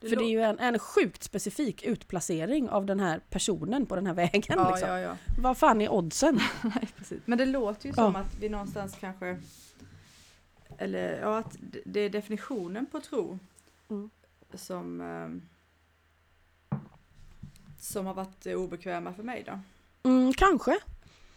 [0.00, 4.06] För det är ju en, en sjukt specifik utplacering av den här personen på den
[4.06, 4.42] här vägen.
[4.48, 4.88] ja, liksom.
[4.88, 5.16] ja, ja.
[5.38, 6.40] Vad fan är oddsen?
[6.62, 7.22] Nej, precis.
[7.24, 9.40] Men det låter ju som att vi någonstans kanske
[10.78, 13.38] eller ja, att det är definitionen på tro
[13.90, 14.10] Mm.
[14.54, 15.42] som ehm,
[17.78, 19.60] som har varit obekväma för mig då.
[20.10, 20.78] Mm, kanske.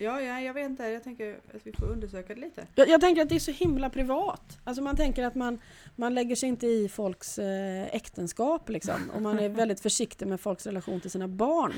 [0.04, 0.84] Ja, ja, jag vet inte.
[0.84, 2.68] Jag tänker att vi får undersöka det lite.
[2.76, 4.60] Jag, jag tänker att det är så himla privat.
[4.64, 5.60] Alltså man tänker att man,
[5.96, 9.12] man lägger sig inte i folks eh, äktenskap liksom.
[9.16, 11.74] Och man är väldigt försiktig med folks relation till sina barn.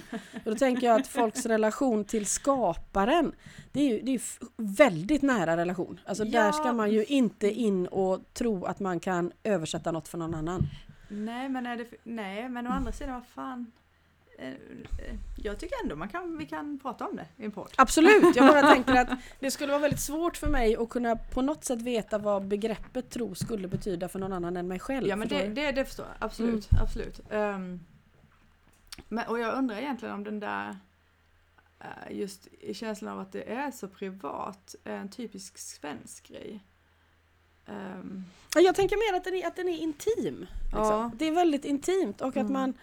[0.46, 3.32] Och då tänker jag att folks relation till skaparen,
[3.72, 4.22] det är ju det är
[4.58, 6.00] väldigt nära relation.
[6.06, 6.52] Alltså där Ja.
[6.52, 10.62] ska man ju inte in och tro att man kan översätta något för någon annan.
[11.10, 13.72] Nej, men är det nej, men å andra sidan, vad fan.
[14.38, 17.72] Eh, eh, Jag tycker ändå man kan, vi kan prata om det i en podd.
[17.78, 21.42] Absolut, jag bara tänker att det skulle vara väldigt svårt för mig att kunna på
[21.42, 25.08] något sätt veta vad begreppet tro skulle betyda för någon annan än mig själv.
[25.08, 26.70] Ja men det, det, det förstår jag, absolut.
[26.82, 27.20] absolut.
[27.32, 27.80] Ehm,
[29.08, 30.78] men, och jag undrar egentligen om den där
[31.80, 36.64] eh, just i känslan av att det är så privat, är en typisk svensk grej.
[38.56, 40.48] Ja, Jag tänker mer att den är, att den är intim.
[40.64, 40.82] Liksom.
[40.84, 41.12] Ja.
[41.18, 42.54] Det är väldigt intimt och att Mm.
[42.54, 42.74] man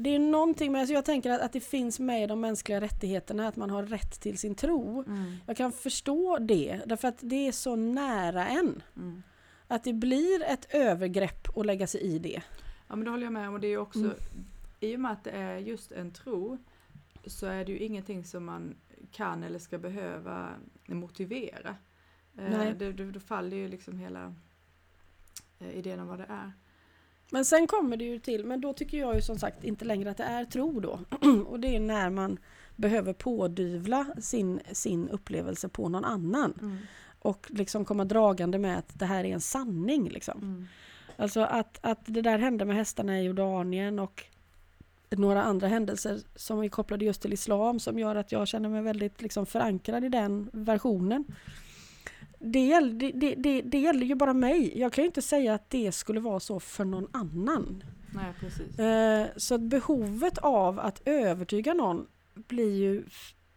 [0.00, 2.80] det är någonting med, så jag tänker att, att det finns med i de mänskliga
[2.80, 5.04] rättigheterna att man har rätt till sin tro.
[5.46, 8.82] Jag kan förstå det, därför att det är så nära en.
[8.96, 9.22] mm.
[9.68, 12.42] Att det blir ett övergrepp att lägga sig i det.
[12.88, 14.14] Ja men det håller jag med om och det är ju också Mm.
[14.80, 16.58] i och med att det är just en tro
[17.26, 18.76] så är det ju ingenting som man
[19.12, 20.48] kan eller ska behöva
[20.86, 21.76] motivera.
[22.38, 22.74] Eh, Nej.
[22.78, 24.34] Det, det, då faller ju liksom hela
[25.58, 26.52] eh, idén om vad det är.
[27.30, 30.10] Men sen kommer det ju till, men då tycker jag ju som sagt inte längre
[30.10, 31.00] att det är tro då.
[31.46, 32.38] Och det är när man
[32.76, 36.78] behöver pådyvla sin, sin upplevelse på någon annan.
[37.20, 40.08] Och liksom komma dragande med att det här är en sanning.
[40.08, 40.38] Liksom.
[40.38, 40.66] Mm.
[41.16, 44.24] Alltså att, att det där hände med hästarna i Jordanien och
[45.10, 48.82] några andra händelser som är kopplade just till islam som gör att jag känner mig
[48.82, 51.24] väldigt liksom förankrad i den versionen.
[52.38, 54.78] Det gäller, det, det, det, gäller ju bara mig.
[54.78, 57.84] Jag kan ju inte säga att det skulle vara så för någon annan.
[58.14, 58.78] Nej, precis.
[58.78, 63.04] Eh, så att behovet av att övertyga någon blir ju...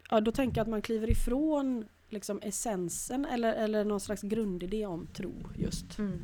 [0.09, 4.85] Ja, då tänker jag att man kliver ifrån liksom essensen eller, eller någon slags grundidé
[4.85, 5.99] om tro just.
[5.99, 6.23] Mm.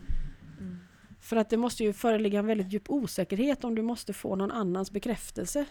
[0.60, 0.78] Mm.
[1.22, 4.52] För att det måste ju föreligga en väldigt djup osäkerhet om du måste få någon
[4.52, 5.66] annans bekräftelse.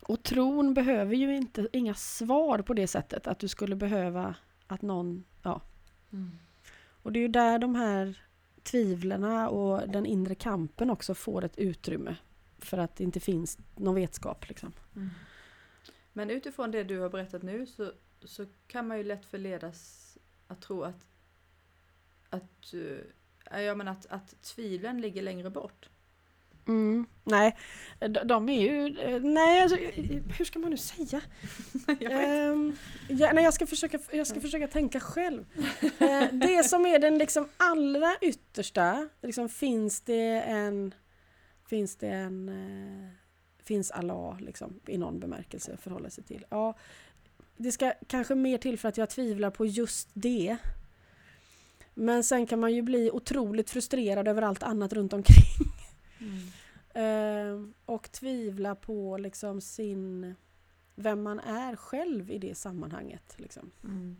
[0.00, 4.34] Och tron behöver ju inte, inga svar på det sättet att du skulle behöva
[4.66, 5.60] att någon, ja.
[6.12, 6.30] Mm.
[7.02, 8.24] Och det är ju där de här
[8.62, 12.16] tvivlarna och den inre kampen också får ett utrymme.
[12.58, 14.72] För att det inte finns någon vetskap liksom.
[14.96, 15.10] Mm.
[16.12, 17.92] Men utifrån det du har berättat nu så,
[18.24, 21.06] så kan man ju lätt förledas att tro att,
[22.28, 22.74] att,
[23.50, 25.88] eh, ja, men att, att tvivlen ligger längre bort.
[26.66, 27.06] Mm.
[27.24, 27.56] Nej,
[27.98, 28.98] de, de är ju...
[29.00, 29.76] eh, Nej, alltså,
[30.38, 31.20] hur ska man nu säga?
[31.86, 32.10] jag vet.
[32.28, 32.76] Ehm,
[33.08, 35.44] ja, nej, jag ska försöka, jag ska försöka tänka själv.
[35.98, 40.94] Eh, det som är den liksom allra yttersta, liksom, finns det en...
[41.68, 42.48] Finns det en...
[42.48, 43.10] eh,
[43.64, 46.44] finns Allah liksom, i någon bemärkelse att förhålla sig till?
[46.48, 46.76] Ja,
[47.56, 50.56] det ska kanske mer till för att jag tvivlar på just det.
[51.94, 55.68] Men sen kan man ju bli otroligt frustrerad över allt annat runt omkring.
[56.18, 56.48] Mm.
[56.94, 60.34] Eh, och tvivla på liksom sin,
[60.94, 63.34] vem man är själv i det sammanhanget.
[63.36, 63.70] Liksom.
[63.84, 64.16] Mm.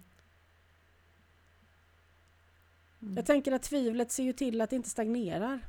[3.03, 3.17] Mm.
[3.17, 5.61] Jag tänker att tvivlet ser ju till att det inte stagnerar.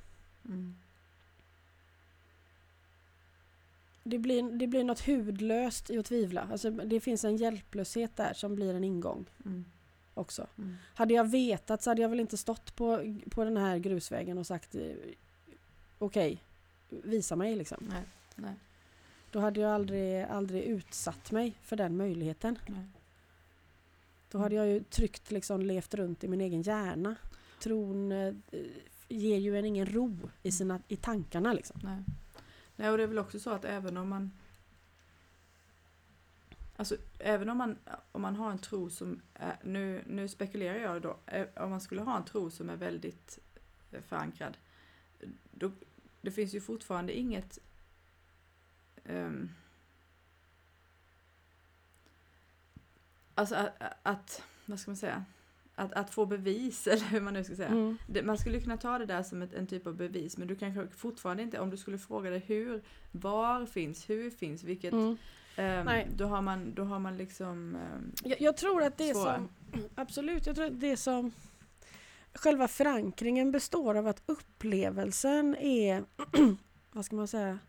[0.46, 0.76] Mm.
[4.04, 6.48] Det blir, det blir något hudlöst i att tvivla.
[6.52, 9.66] Alltså, det finns en hjälplöshet där som blir en ingång Mm.
[10.14, 10.48] också.
[10.58, 10.76] Mm.
[10.96, 14.48] Hade jag vetat så hade jag väl inte stått på, på den här grusvägen och
[14.48, 14.82] sagt eh,
[16.00, 16.44] okej,
[16.90, 17.78] visa mig liksom.
[17.90, 18.04] Nej,
[18.36, 18.56] nej,
[19.32, 22.60] Då hade jag aldrig, aldrig utsatt mig för den möjligheten.
[22.68, 22.86] nej.
[24.32, 27.16] Då hade jag ju tryggt liksom levt runt i min egen hjärna.
[27.60, 28.34] Tron eh,
[29.08, 31.80] ger ju en ingen ro i, sina, i tankarna liksom.
[31.84, 32.04] Nej.
[32.76, 34.32] Nej, och det är väl också så att även om man
[36.78, 37.78] Alltså även om man,
[38.12, 41.18] om man har en tro som, är, nu, nu spekulerar jag då,
[41.56, 43.40] om man skulle ha en tro som är väldigt
[43.92, 44.58] eh, förankrad,
[45.52, 45.72] då,
[46.22, 47.60] det finns ju fortfarande inget
[49.06, 49.50] ehm,
[53.36, 53.72] Alltså att,
[54.04, 55.26] att, vad ska man säga,
[55.76, 57.68] att, att få bevis eller hur man nu ska säga.
[57.70, 57.98] Mm.
[58.08, 60.56] Det, man skulle kunna ta det där som ett, en typ av bevis men du
[60.56, 65.18] kanske fortfarande inte, om du skulle fråga dig hur, var finns, hur finns, vilket, Mm.
[65.56, 66.08] ehm, Nej.
[66.16, 69.36] då, har man, då har man liksom ehm, Jag, jag tror att det Svåra.
[69.36, 69.50] som,
[69.96, 71.32] absolut, jag tror att det som
[72.36, 76.04] själva förankringen består av att upplevelsen är,
[76.92, 77.60] vad ska man säga,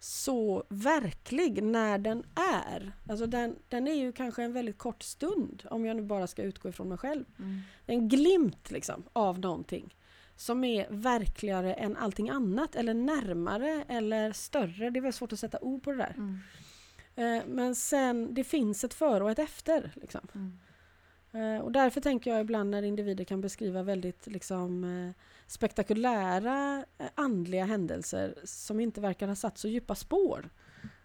[0.00, 2.24] så verklig när den
[2.64, 2.92] är.
[3.08, 6.42] Alltså den, den är ju kanske en väldigt kort stund om jag nu bara ska
[6.42, 7.24] utgå ifrån mig själv.
[7.38, 9.94] mm, En glimt liksom av någonting
[10.36, 14.90] som är verkligare än allting annat eller närmare eller större.
[14.90, 16.14] Det är väl svårt att sätta ord på det där.
[16.16, 16.38] mm,
[17.14, 19.92] Eh, Men sen, det finns ett före och ett efter.
[19.94, 20.20] Liksom.
[20.34, 20.58] mm,
[21.62, 25.10] Och därför tänker jag ibland när individer kan beskriva väldigt liksom, eh,
[25.46, 30.50] spektakulära eh, andliga händelser som inte verkar ha satt så djupa spår.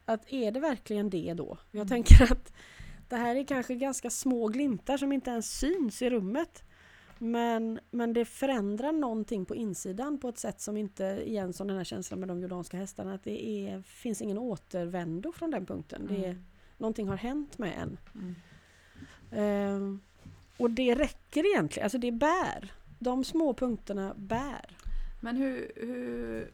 [0.05, 1.57] Att är det verkligen det då?
[1.71, 1.87] Jag Mm.
[1.87, 2.53] tänker att
[3.09, 6.63] det här är kanske ganska små glimtar som inte ens syns i rummet.
[7.17, 11.77] Men, men det förändrar någonting på insidan på ett sätt som inte, igen som den
[11.77, 16.05] här känslan med de jordanska hästarna, att det är, finns ingen återvändo från den punkten.
[16.07, 16.45] Det är, mm,
[16.77, 17.97] någonting har hänt med en.
[18.15, 18.35] mm,
[19.31, 19.99] Ehm,
[20.63, 22.71] och det räcker egentligen, alltså det bär.
[22.99, 24.77] De små punkterna bär.
[25.21, 26.51] Men hur, hur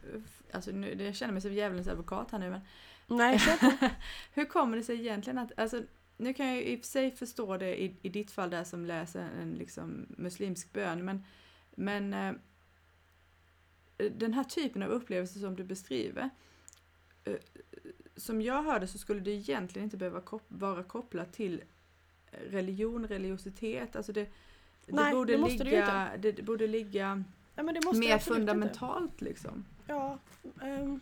[0.51, 2.61] alltså nu, jag känner mig som djävulens advokat här nu men
[3.07, 3.39] Nej,
[4.33, 5.83] hur kommer det sig egentligen att, alltså
[6.17, 8.85] nu kan jag i och för sig förstå det i, i ditt fall där som
[8.85, 11.23] läser en liksom muslimsk bön men,
[11.75, 12.33] men eh,
[14.11, 16.29] den här typen av upplevelser som du beskriver
[17.23, 17.33] eh,
[18.15, 21.63] som jag hörde så skulle det egentligen inte behöva vara kopplat till
[22.31, 24.23] religion, religiositet, alltså det,
[24.85, 27.23] det, Nej, borde, det måste det ju ligga, det, det borde ligga
[27.55, 28.51] ja, måste mer absolut inte.
[28.51, 29.65] fundamentalt liksom.
[29.87, 30.19] Ja.
[30.63, 30.99] Um,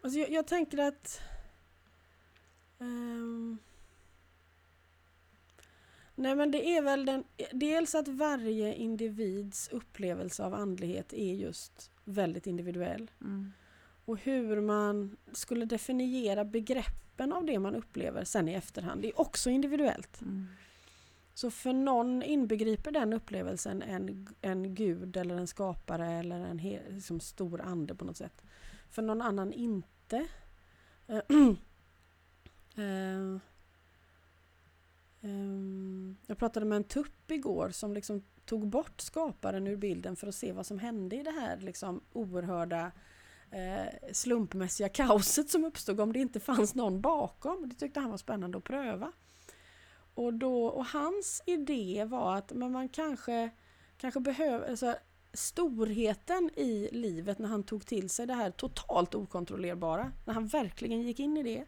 [0.00, 1.20] alltså jag, jag tänker att...
[2.78, 3.58] ehm,
[6.14, 7.24] nej men det är väl den...
[7.52, 13.10] Dels att varje individs upplevelse av andlighet är just väldigt individuell.
[13.20, 13.52] Mm.
[14.08, 19.20] Och hur man skulle definiera begreppen av det man upplever sen i efterhand det är
[19.20, 20.20] också individuellt.
[20.20, 20.46] Mm.
[21.34, 26.80] Så för någon inbegriper den upplevelsen en, en gud eller en skapare eller en he,
[26.90, 28.42] liksom stor ande på något sätt.
[28.90, 30.26] För någon annan inte.
[32.76, 33.40] Eh,
[35.22, 40.26] ehm, jag pratade med en tupp igår som liksom tog bort skaparen ur bilden för
[40.26, 42.92] att se vad som hände i det här liksom oerhörda
[43.50, 47.68] Eh, slumpmässiga kaoset som uppstod om det inte fanns någon bakom.
[47.68, 49.12] Det tyckte han var spännande att pröva.
[50.14, 53.50] Och, då, och hans idé var att men man kanske,
[53.96, 54.94] kanske behöver, alltså,
[55.32, 61.02] storheten i livet när han tog till sig det här totalt okontrollerbara, när han verkligen
[61.02, 61.64] gick in i det,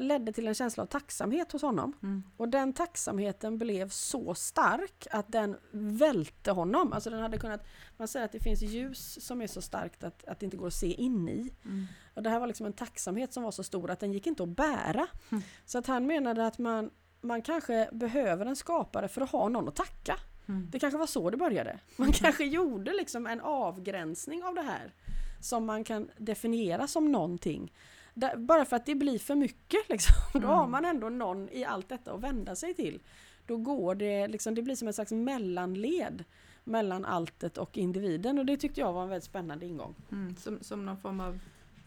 [0.00, 1.92] ledde till en känsla av tacksamhet hos honom.
[2.02, 2.22] Mm.
[2.36, 6.92] Och den tacksamheten blev så stark att den välte honom.
[6.92, 7.66] Alltså den hade kunnat,
[7.96, 10.66] man säger att det finns ljus som är så starkt att, att det inte går
[10.66, 11.52] att se in i.
[11.64, 11.86] Mm.
[12.14, 14.42] Och det här var liksom en tacksamhet som var så stor att den gick inte
[14.42, 15.06] att bära.
[15.30, 15.42] Mm.
[15.64, 19.68] Så att han menade att man, man kanske behöver en skapare för att ha någon
[19.68, 20.16] att tacka.
[20.48, 20.68] Mm.
[20.70, 21.78] Det kanske var så det började.
[21.96, 24.94] Man kanske gjorde liksom en avgränsning av det här
[25.40, 27.72] som man kan definiera som någonting.
[28.14, 30.14] Där, bara för att det blir för mycket liksom.
[30.32, 30.50] Då Mm.
[30.50, 33.02] har man ändå någon i allt detta att vända sig till.
[33.46, 36.24] Då går det liksom, det blir som ett slags mellanled
[36.64, 39.94] mellan alltet och individen och det tyckte jag var en väldigt spännande ingång.
[40.12, 40.36] Mm.
[40.36, 41.38] Som, som någon form av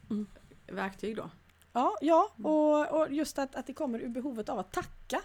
[0.10, 0.26] Mm.
[0.68, 1.30] verktyg då.
[1.74, 2.46] Ja, ja Mm.
[2.52, 5.22] och, och just att, att det kommer ur behovet av att tacka.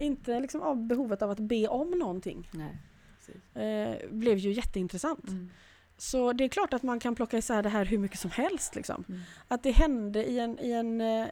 [0.00, 2.48] Inte liksom av behovet av att be om någonting.
[2.52, 2.78] Nej.
[3.54, 5.24] Eh, blev ju jätteintressant.
[6.02, 8.74] Så det är klart att man kan plocka isär det här hur mycket som helst.
[8.74, 9.04] Liksom.
[9.08, 9.20] Mm.
[9.48, 11.26] Att det hände i en, i en eh,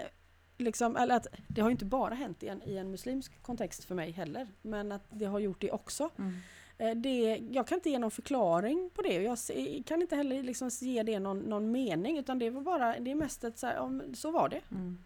[0.57, 3.95] liksom, eller att det har inte bara hänt i en, i en muslimsk kontext för
[3.95, 4.49] mig heller.
[4.63, 6.11] Men att det har gjort det också.
[6.19, 6.35] Mm.
[6.79, 9.23] Eh, det, jag kan inte ge någon förklaring på det.
[9.23, 9.39] Jag
[9.87, 12.19] kan inte heller liksom ge det någon, någon mening.
[12.19, 14.61] Utan det var bara, det är mest ett så här, så var det.
[14.71, 14.99] Mm.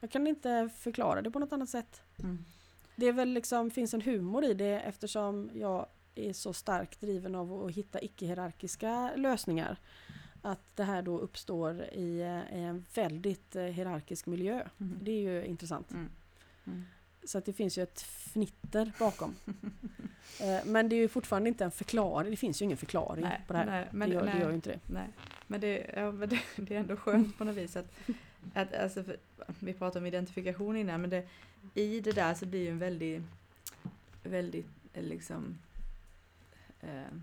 [0.00, 2.02] Jag kan inte förklara det på något annat sätt.
[2.18, 2.44] Mm.
[2.96, 5.86] Det är väl liksom, finns en humor i det eftersom jag
[6.18, 9.76] är så starkt driven av att hitta icke-hierarkiska lösningar.
[10.42, 14.66] Att det här då uppstår i, eh, en väldigt eh, hierarkisk miljö.
[14.80, 14.98] Mm.
[15.02, 15.90] Det är ju intressant.
[15.90, 16.08] Mm.
[16.66, 16.84] Mm.
[17.24, 19.34] Så att det finns ju ett fnitter bakom.
[20.40, 22.30] Eh, Men det är ju fortfarande inte en förklaring.
[22.30, 23.66] Det finns ju ingen förklaring Nej, på det här.
[23.66, 24.80] nej, men, det, gör, nej, det gör ju inte det.
[24.86, 25.08] nej.
[25.46, 27.86] Men, det, ja, men det, det är ändå skönt på något vis att,
[28.54, 29.16] att alltså, för,
[29.58, 31.26] vi pratade om identifikation innan men det,
[31.74, 33.22] i det där så blir ju en väldigt,
[34.22, 35.58] väldigt liksom
[36.80, 37.14] eh,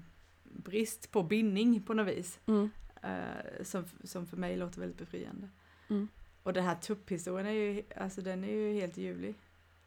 [0.43, 2.39] brist på bindning på något vis.
[2.45, 2.69] Mm.
[3.03, 5.49] eh, som, som för mig låter väldigt befriande.
[5.89, 6.07] Mm.
[6.43, 9.35] Och den här tupphistorien är ju, alltså den är ju helt ljuvlig.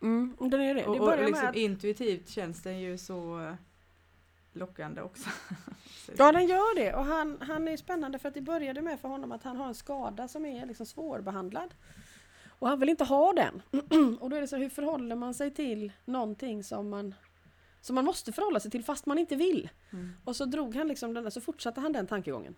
[0.02, 0.86] Mm, den är det.
[0.86, 3.54] Och, det och liksom att, intuitivt känns den ju så eh,
[4.52, 5.30] lockande också.
[6.16, 6.94] Ja, den gör det.
[6.94, 9.66] Och han, han är spännande för att det började med för honom att han har
[9.66, 11.74] en skada som är liksom svårbehandlad.
[12.58, 13.62] Och han vill inte ha den.
[14.20, 17.14] och då är det så hur förhåller man sig till någonting som man,
[17.80, 19.68] som man måste förhålla sig till fast man inte vill?
[19.90, 20.12] Mm.
[20.24, 22.54] Och så drog han liksom den där, så fortsatte han den tankegången.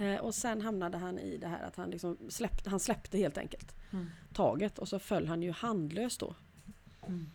[0.00, 3.38] Eh, och sen hamnade han i det här att han liksom släppte, han släppte helt
[3.38, 4.06] enkelt Mm.
[4.32, 6.34] taget och så föll han ju handlös då.
[7.06, 7.30] Mm.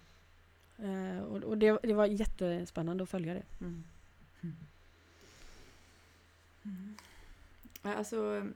[0.77, 3.43] Eh, och och det, det var jättespännande att följa det.
[3.61, 3.83] Mm.
[6.63, 6.95] Mm.
[7.81, 8.47] Alltså,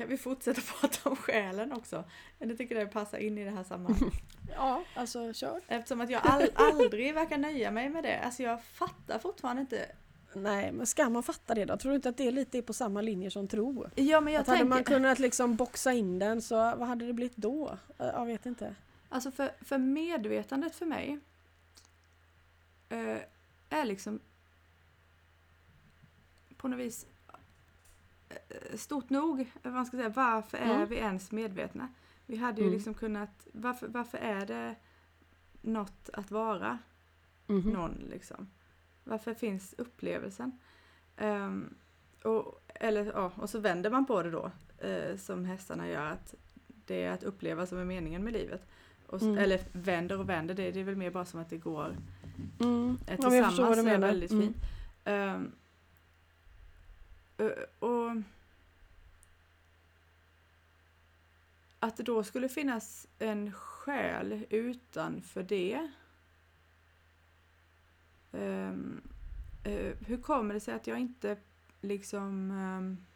[0.00, 2.04] kan vi fortsätta prata om själen också?
[2.38, 4.14] Jag tycker det passar in i det här sammanhanget.
[4.54, 5.60] Ja, alltså kör.
[5.68, 8.20] Eftersom att jag all, aldrig verkar nöja mig med det.
[8.20, 9.86] Alltså jag fattar fortfarande inte.
[10.32, 11.76] Nej, men ska man fatta det då?
[11.76, 13.86] Tror du inte att det lite är på samma linje som tro?
[13.94, 17.06] Ja men jag att hade tänker, man kunnat liksom boxa in den så vad hade
[17.06, 17.78] det blivit då?
[17.98, 18.74] Jag vet inte.
[19.08, 21.18] alltså för, för medvetandet för mig
[22.88, 23.18] eh,
[23.70, 24.20] är liksom
[26.56, 27.06] på något vis
[28.74, 29.50] stort nog.
[29.62, 30.88] Man ska säga, varför är Mm.
[30.88, 31.88] vi ens medvetna?
[32.26, 32.74] Vi hade ju Mm.
[32.74, 34.74] liksom kunnat, varför, varför är det
[35.60, 36.78] något att vara
[37.46, 37.70] Mhm.
[37.70, 38.48] någon liksom?
[39.04, 40.58] Varför finns upplevelsen?
[41.16, 41.74] Ehm,
[42.24, 46.34] och, eller, ja, och så vänder man på det då, eh, som hästarna gör, att
[46.86, 48.66] det är att uppleva som är meningen med livet.
[49.06, 49.38] Och, Mm.
[49.38, 51.96] Eller vänder och vänder, det, det är väl mer bara som att det går
[52.60, 52.98] Mm.
[53.06, 53.74] eh, Ja, jag förstår vad tillsammans.
[53.76, 54.06] du är menar.
[54.06, 54.42] väldigt Mm.
[54.42, 54.56] fint.
[55.04, 55.50] Ehm, ö-
[57.40, 58.16] Eh, och
[61.80, 65.90] att det då skulle finnas en själ utanför det.
[68.32, 69.00] Um,
[69.66, 71.36] uh, hur kommer det sig att jag inte
[71.80, 73.06] liksom um,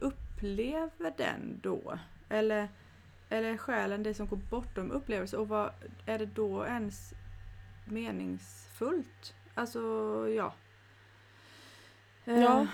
[0.00, 1.98] upplever den då?
[2.28, 2.68] Eller,
[3.28, 5.70] eller är själen det som går bortom upplevelse och vad
[6.06, 7.14] är det då ens
[7.84, 9.34] meningsfullt?
[9.54, 9.80] Alltså,
[10.28, 10.54] ja.
[12.26, 12.66] Eh, Ja.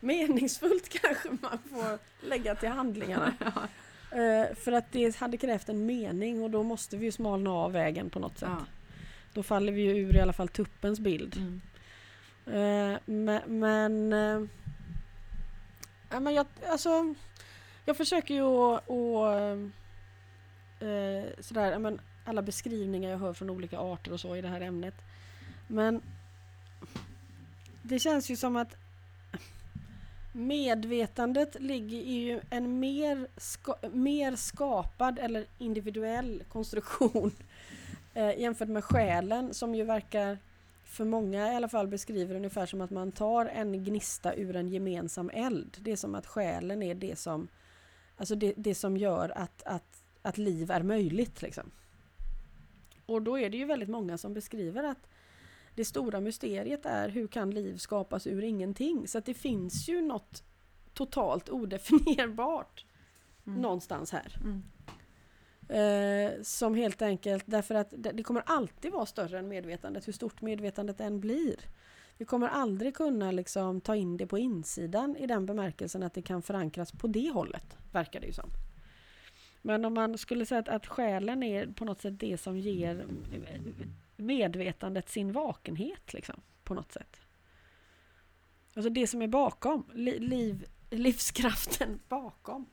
[0.00, 3.34] Meningsfullt kanske man får lägga till handlingarna.
[3.40, 3.68] ja.
[4.18, 7.72] Eh, för att det hade krävt en mening och då måste vi ju smalna av
[7.72, 8.48] vägen på något sätt.
[8.52, 8.66] ja.
[9.32, 11.36] Då faller vi ju ur i alla fall tuppens bild.
[11.36, 11.60] Mm.
[12.46, 14.48] Eh, men men, eh,
[16.10, 17.14] ja, men jag, alltså,
[17.84, 19.68] jag försöker ju att, att
[21.44, 24.60] sådär, ja, men alla beskrivningar jag hör från olika arter och så i det här
[24.60, 24.94] ämnet.
[25.68, 26.02] Men
[27.90, 28.76] det känns ju som att
[30.32, 37.30] medvetandet ligger i en mer, ska, mer skapad eller individuell konstruktion
[38.14, 40.38] eh, jämfört med själen som ju verkar
[40.84, 44.68] för många i alla fall beskriver ungefär som att man tar en gnista ur en
[44.68, 45.76] gemensam eld.
[45.80, 47.48] Det är som att själen är det som,
[48.16, 51.42] alltså det, det som gör att, att, att liv är möjligt.
[51.42, 51.70] Liksom.
[53.06, 55.08] Och då är det ju väldigt många som beskriver att
[55.74, 59.08] det stora mysteriet är hur kan liv skapas ur ingenting?
[59.08, 60.42] Så att det finns ju något
[60.94, 62.84] totalt odefinierbart
[63.46, 63.62] Mm.
[63.62, 64.36] någonstans här.
[64.44, 64.62] Mm.
[65.68, 70.40] Eh, som helt enkelt, därför att det, kommer alltid vara större än medvetandet, hur stort
[70.40, 71.56] medvetandet än blir.
[72.18, 76.22] Vi kommer aldrig kunna liksom ta in det på insidan i den bemärkelsen att det
[76.22, 78.50] kan förankras på det hållet, verkar det ju som.
[79.62, 83.06] Men om man skulle säga att, att själen är på något sätt det som ger
[84.20, 87.20] medvetandet sin vakenhet, liksom, på något sätt.
[88.74, 92.66] Alltså det som är bakom, li, liv, livskraften bakom.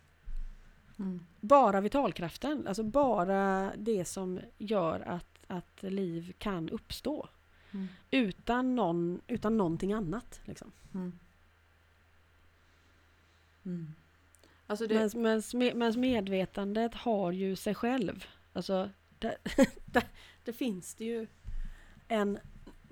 [0.99, 1.25] Mm.
[1.39, 7.29] Bara vitalkraften, alltså bara det som gör att, att liv kan uppstå.
[7.71, 7.87] Mm.
[8.11, 10.41] Utan, någon, utan någonting annat.
[10.45, 10.71] Liksom.
[10.93, 11.19] Mm.
[13.65, 13.93] Mm.
[14.67, 15.13] Alltså det,
[15.53, 18.25] medans medvetandet har ju sig själv.
[18.53, 18.89] Alltså,
[19.19, 19.35] där,
[19.85, 20.03] där,
[20.47, 21.27] där finns det ju
[22.07, 22.39] en,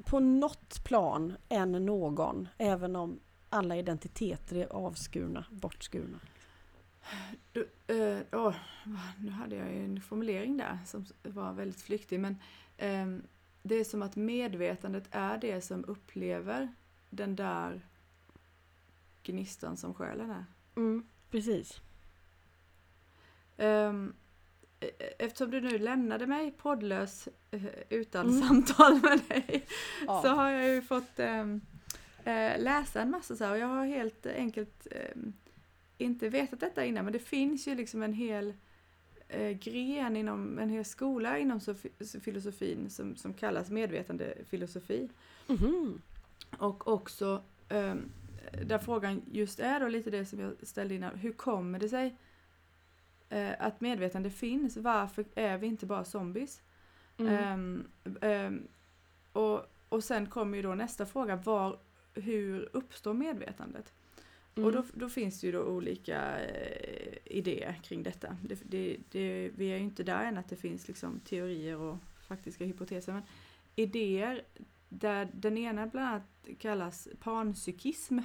[0.04, 6.20] på något plan en någon, även om alla identiteter är avskurna, bortskurna.
[7.52, 8.56] du, eh, åh,
[9.20, 12.38] nu hade jag ju en formulering där som var väldigt flyktig men
[12.78, 13.24] ehm,
[13.64, 16.74] det är som att medvetandet är det som upplever
[17.10, 17.82] den där
[19.24, 20.46] gnistan som själen är.
[20.76, 21.82] Mm, precis.
[23.58, 24.12] E-
[25.20, 28.42] eftersom du nu lämnade mig poddlös eh, utan Mm.
[28.42, 29.66] samtal med dig
[30.08, 30.22] Ja.
[30.22, 31.62] så har jag ju fått ehm,
[32.24, 35.34] eh, läsa en massa så här och jag har helt enkelt ehm,
[35.98, 38.54] inte vetat detta innan men det finns ju liksom en hel
[39.28, 45.10] eh, gren inom en hel skola inom sofi- filosofin som, som kallas medvetandefilosofi.
[45.48, 46.02] Mhm.
[46.58, 48.10] Och också ehm,
[48.66, 51.16] där frågan just är då lite det som jag ställde innan.
[51.18, 52.16] Hur kommer det sig
[53.36, 54.78] eh, att medvetande finns?
[54.78, 56.62] Varför är vi inte bara zombies?
[57.18, 57.88] Mm.
[58.22, 58.68] Ehm,
[59.32, 61.36] och, och sen kommer ju då nästa fråga.
[61.36, 61.80] Var,
[62.14, 63.94] hur uppstår medvetandet?
[64.56, 64.66] Mm.
[64.68, 68.38] Och då, då finns det ju då olika eh, idéer kring detta.
[68.44, 71.98] Det, det, det, vi är ju inte där än att det finns liksom teorier och
[72.28, 73.14] faktiska hypoteser.
[73.14, 73.24] Men
[73.76, 74.42] idéer
[74.90, 78.18] där den ena bland annat kallas panpsykism.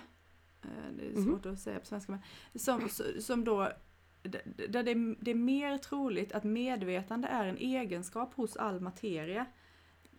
[0.62, 1.24] Eh, det är Mhm.
[1.24, 2.12] svårt att säga på svenska.
[2.12, 2.20] Men
[2.60, 2.88] som,
[3.20, 3.72] som då
[4.22, 9.46] där det, är- det är mer troligt att medvetande är en egenskap hos all materia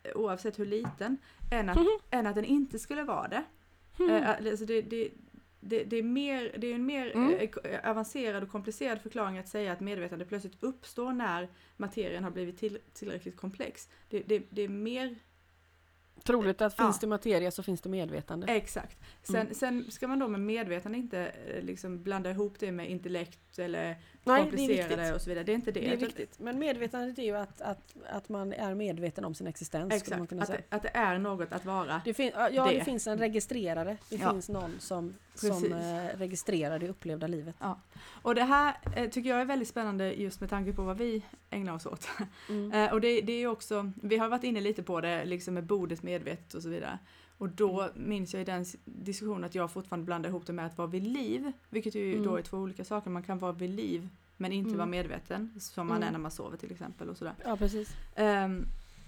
[0.04, 1.18] eh, oavsett hur liten,
[1.52, 1.88] än att, Mhm.
[2.10, 3.44] än att den inte skulle vara det.
[4.00, 4.24] Mm.
[4.24, 5.10] Eh, alltså det, det,
[5.60, 7.34] det, det är, mer, det är en mer Mm.
[7.34, 12.32] eh, ko- avancerad och komplicerad förklaring att säga att medvetande plötsligt uppstår när materien har
[12.32, 13.90] blivit till, tillräckligt komplex.
[14.10, 15.16] Det, det, är mer
[16.24, 16.84] Troligt att Ja.
[16.86, 18.48] finns det materia så finns det medvetande.
[18.48, 18.98] Exakt.
[19.24, 19.54] Sen, Mm.
[19.54, 23.84] sen ska man då med medvetande inte eh, liksom blanda ihop det med intellekt eller
[23.84, 25.44] Nej, det är komplicerade och så vidare.
[25.44, 25.80] Det är inte det.
[25.80, 26.40] Det är viktigt.
[26.40, 29.94] Men medvetandet är ju att, att, att man är medveten om sin existens.
[29.94, 32.02] Exakt, att, det- att det är något att vara.
[32.06, 32.74] Det, fin- ja, det.
[32.80, 32.84] det.
[32.86, 33.98] finns en registrerare.
[34.10, 34.32] Det Ja.
[34.32, 35.72] finns någon som, som Precis.
[35.72, 37.56] eh, registrerar det upplevda livet.
[38.22, 41.24] Och det här eh, tycker jag är väldigt spännande just med tanke på vad vi
[41.50, 42.08] ägnar oss åt.
[42.50, 42.72] Mm.
[42.72, 45.64] Eh, och det, det är också, vi har varit inne lite på det, liksom med
[45.64, 47.00] bordet medvetet och så vidare.
[47.42, 48.10] Och då Mm.
[48.10, 51.08] minns jag i den diskussionen att jag fortfarande blandar ihop det med att vara vid
[51.08, 52.24] liv, vilket ju Mm.
[52.26, 53.10] då är två olika saker.
[53.10, 54.78] Man kan vara vid liv men inte Mm.
[54.78, 56.08] vara medveten, som man Mm.
[56.08, 57.34] är när man sover till exempel och sådär.
[57.46, 57.90] Ja, precis.
[58.16, 58.66] Ehm,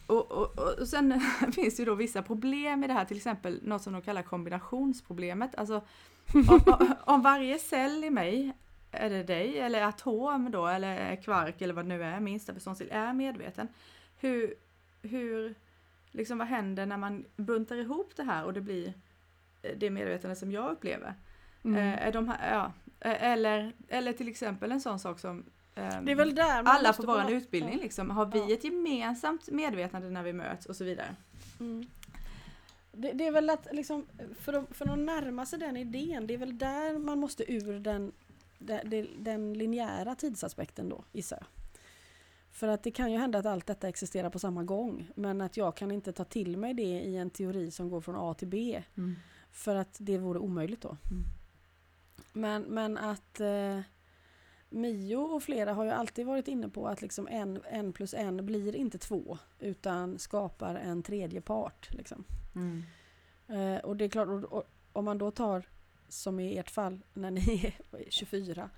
[0.08, 1.22] och, och, och, sen
[1.56, 4.22] finns det ju då vissa problem i det här, till exempel något som de kallar
[4.22, 5.56] kombinationsproblemet.
[5.56, 5.82] Alltså
[6.34, 8.52] om, om, om varje cell i mig,
[8.92, 12.88] är det dig, eller atom då, eller kvark eller vad det nu är, minsta beståndsdel,
[12.92, 13.68] är medveten.
[14.20, 14.54] Hur,
[15.02, 15.56] hur
[16.16, 18.94] Liksom vad händer när man buntar ihop det här och det blir
[19.62, 21.14] eh, det medvetande som jag upplever?
[21.64, 21.78] Mm.
[22.00, 25.44] Eh, de här, ja, eh, eller, eller till exempel en sån sak som
[25.76, 28.10] ehm, Det är väl där alla på vår utbildning liksom.
[28.10, 28.54] Har vi Ja.
[28.54, 31.16] ett gemensamt medvetande när vi möts och så vidare?
[31.60, 31.86] Mm.
[32.92, 34.06] Det, det är väl att liksom,
[34.40, 37.80] för att, för att närma sig den idén, det är väl där man måste ur
[37.80, 38.12] den,
[38.60, 41.48] den, den- den linjära tidsaspekten då, gissar jag.
[42.54, 45.58] För att det kan ju hända att allt detta existerar på samma gång, men att
[45.58, 48.48] jag kan inte ta till mig det i en teori som går från A till
[48.48, 48.84] B,
[49.52, 50.98] för att det vore omöjligt då.
[51.12, 51.24] Mm.
[52.34, 53.80] Men, men att eh,
[54.70, 58.46] Mio och flera har ju alltid varit inne på att liksom en, en plus en
[58.46, 61.94] blir inte två, utan skapar en tredje part.
[61.94, 62.24] Liksom.
[62.56, 62.84] Mm.
[63.48, 65.64] Eh, och det är klart, och, och, om man då tar
[66.08, 68.70] som i ert fall när ni är 24,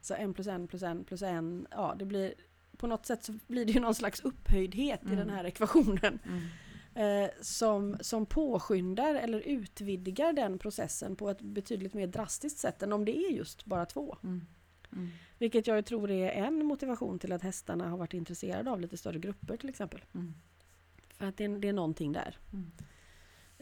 [0.00, 2.34] så en plus en plus en plus en, ja det blir
[2.84, 5.18] på något sätt så blir det ju någon slags upphöjdhet i Mm.
[5.18, 6.18] den här ekvationen
[6.94, 7.24] Mm.
[7.24, 12.92] eh, som, som påskyndar eller utvidgar den processen på ett betydligt mer drastiskt sätt än
[12.92, 14.16] om det är just bara två.
[14.22, 14.46] Mm.
[14.92, 15.08] Mm.
[15.38, 19.18] Vilket jag tror är en motivation till att hästarna har varit intresserade av lite större
[19.18, 20.00] grupper till exempel.
[20.14, 20.34] Mm.
[21.18, 22.38] För att det, är- det är någonting där.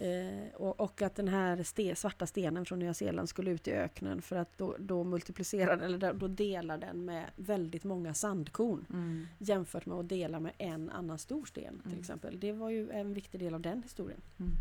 [0.03, 3.73] Eh, och, och att den här ste, svarta stenen från Nya Zeeland skulle ut i
[3.73, 8.87] öknen för att då, då multiplicerar den, eller då- delar den med väldigt många sandkorn
[8.91, 9.27] Mm.
[9.39, 12.01] jämfört med att dela med en annan stor sten till Mm.
[12.01, 12.41] exempel.
[12.41, 14.21] Det var ju en viktig del av den historien.
[14.39, 14.53] Mm.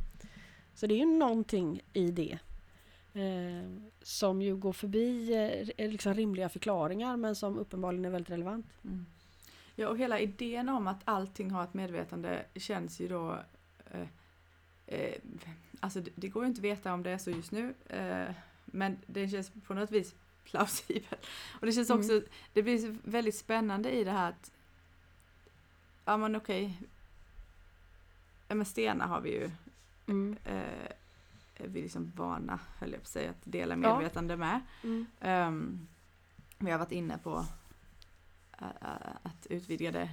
[0.76, 2.40] Så det är ju någonting i det
[3.14, 3.70] eh,
[4.02, 5.34] som ju går förbi
[5.78, 8.66] eh, liksom rimliga förklaringar men som uppenbarligen är väldigt relevant.
[8.84, 9.06] Mm.
[9.76, 13.40] Ja, och hela idén om att allting har ett medvetande känns ju då...
[14.92, 15.14] Eh,
[15.80, 18.34] alltså det, det går ju inte att veta om det är så just nu, eh,
[18.66, 21.26] men det känns på något vis plausibelt.
[21.60, 22.00] Och det känns Mm.
[22.00, 22.22] också,
[22.54, 24.52] det blir väldigt spännande i det här att,
[26.06, 26.82] ja men okej,
[28.48, 29.52] ja men stenar har vi ju,
[30.08, 30.38] Mm.
[30.46, 30.92] eh,
[31.58, 33.78] vi liksom vana, höll jag på att säga, att dela Ja.
[33.78, 34.62] medvetande med.
[34.84, 35.06] Mm.
[35.22, 35.88] Ehm,
[36.58, 37.46] vi har varit inne på
[39.24, 40.10] att utvidga det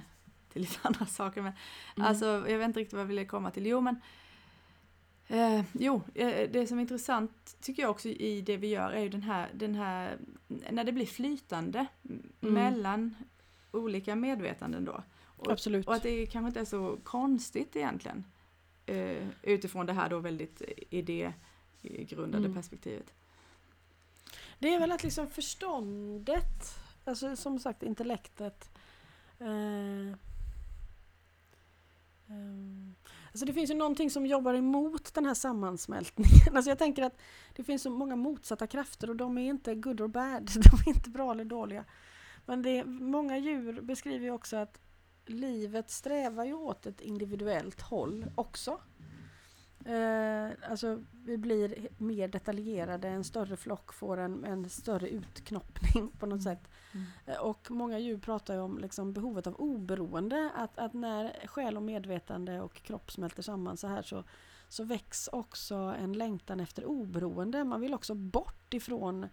[0.53, 1.41] till lite andra saker.
[1.41, 1.53] Men,
[1.95, 2.07] Mm.
[2.07, 3.65] Alltså, jag vet inte riktigt vad jag ville komma till.
[3.65, 4.01] Jo, men
[5.29, 9.01] eh, jo, eh, det som är intressant tycker jag också i det vi gör är
[9.01, 10.17] ju den här, den här
[10.47, 11.85] när det blir flytande
[12.41, 12.53] Mm.
[12.53, 13.15] mellan
[13.71, 15.03] olika medvetanden då.
[15.25, 15.87] Och, Absolut.
[15.87, 18.25] och att det kanske inte är så konstigt egentligen.
[18.85, 22.53] Eh, utifrån det här då väldigt idégrundade Mm.
[22.53, 23.13] perspektivet.
[24.59, 28.69] Det är väl att liksom förståndet, alltså som sagt intellektet.
[29.39, 30.13] Eh,
[32.29, 32.95] ehm,
[33.31, 36.31] alltså det finns ju någonting som jobbar emot den här sammansmältningen.
[36.55, 37.17] Alltså jag tänker att
[37.55, 40.45] det finns så många motsatta krafter och de är inte good or bad.
[40.71, 41.85] De är inte bra eller dåliga.
[42.45, 44.79] Men det är, många djur beskriver ju också att
[45.25, 48.79] livet strävar ju åt ett individuellt håll också.
[49.89, 56.25] Eh, alltså vi blir mer detaljerade, en större flock får en, en större utknoppning på
[56.25, 56.69] något sätt.
[56.93, 57.05] Mm.
[57.25, 61.77] Eh, Och många djur pratar ju om liksom behovet av oberoende, att, att när själ
[61.77, 64.23] och medvetande och kropp smälter samman så här så,
[64.67, 67.63] så väcks också en längtan efter oberoende.
[67.63, 69.25] Man vill också bort ifrån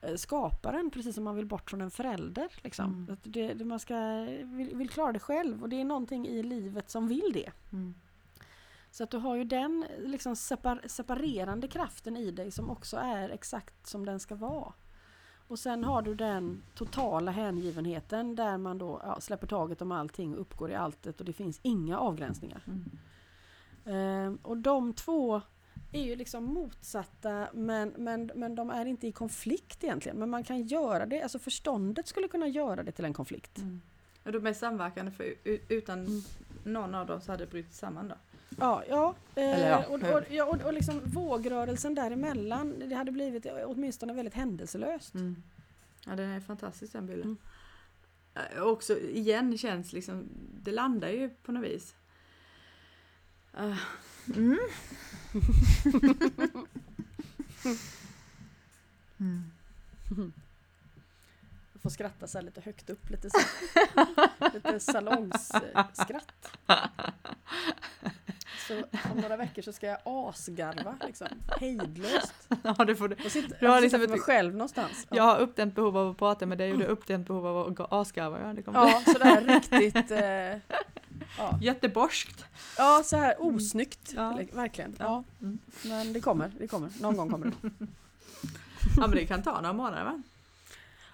[0.00, 2.48] eh, skaparen, precis som man vill bort från en förälder.
[2.62, 2.92] Liksom.
[2.92, 3.12] Mm.
[3.12, 6.42] Att det, det, man ska, vill, vill klara det själv och det är någonting i
[6.42, 7.50] livet som vill det.
[7.72, 7.94] Mm.
[8.94, 13.28] Så att du har ju den liksom separ separerande kraften i dig som också är
[13.28, 14.72] exakt som den ska vara.
[15.48, 20.34] Och sen har du den totala hängivenheten där man då ja, släpper taget om allting
[20.34, 22.62] och uppgår i alltet och det finns inga avgränsningar.
[22.66, 22.90] Mm.
[23.84, 25.40] Ehm, och de två
[25.92, 30.18] är ju liksom motsatta men, men, men de är inte i konflikt egentligen.
[30.18, 33.58] Men man kan göra det, alltså förståndet skulle kunna göra det till en konflikt.
[33.58, 33.80] Mm.
[34.24, 35.34] Och de är samverkande för
[35.68, 36.22] utan Mm.
[36.64, 38.14] någon av dem så hade det brutit samman då.
[38.58, 39.14] Ja, ja.
[39.34, 44.12] eh, Eller ja, och, och, ja och, och liksom vågrörelsen däremellan, det hade blivit åtminstone
[44.12, 45.14] väldigt händelselöst.
[46.06, 47.36] Ja den är fantastisk den bilden.
[48.34, 48.52] Mm.
[48.56, 50.28] Eh, Också igen känns liksom,
[50.62, 51.94] det landar ju på något vis.
[53.56, 53.78] Eh,
[54.36, 54.58] mm.
[59.20, 59.52] mm.
[61.72, 63.38] Du får skratta så här lite högt upp, lite, så,
[64.54, 66.58] lite salongsskratt.
[68.68, 68.74] Så
[69.12, 71.26] om några veckor så ska jag asgarva liksom,
[71.60, 72.34] hejdlöst.
[72.62, 73.14] Ja, det får du.
[73.24, 75.06] Och sitta, Du har liksom ett- själv någonstans.
[75.10, 77.80] Jag har uppdämt behov av att prata med dig och du har uppdämt behov av
[77.80, 78.40] att asgarva.
[78.46, 79.40] Ja, det kommer Ja, sådär
[79.70, 80.10] riktigt...
[80.10, 80.18] Eh,
[81.38, 81.56] ja.
[81.58, 82.44] bli jätteborskt.
[82.78, 84.12] ja, så här osnyggt.
[84.16, 84.38] Ja.
[84.52, 84.96] Verkligen.
[84.98, 85.04] Ja.
[85.04, 85.24] Ja.
[85.46, 85.58] Mm.
[85.84, 86.90] Men det kommer, det kommer.
[87.00, 87.68] Någon gång kommer det.
[88.96, 90.22] Ja men det kan ta några månader va?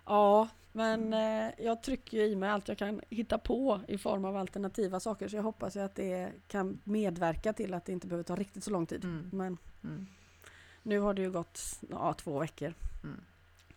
[0.06, 4.24] Ja, Men eh, jag trycker ju i mig allt jag kan hitta på i form
[4.24, 8.06] av alternativa saker så jag hoppas ju att det kan medverka till att det inte
[8.06, 9.04] behöver ta riktigt så lång tid.
[9.04, 9.30] Mm.
[9.32, 10.06] Men Mm.
[10.82, 11.60] nu har det ju gått
[11.90, 13.20] ja, två veckor Mm.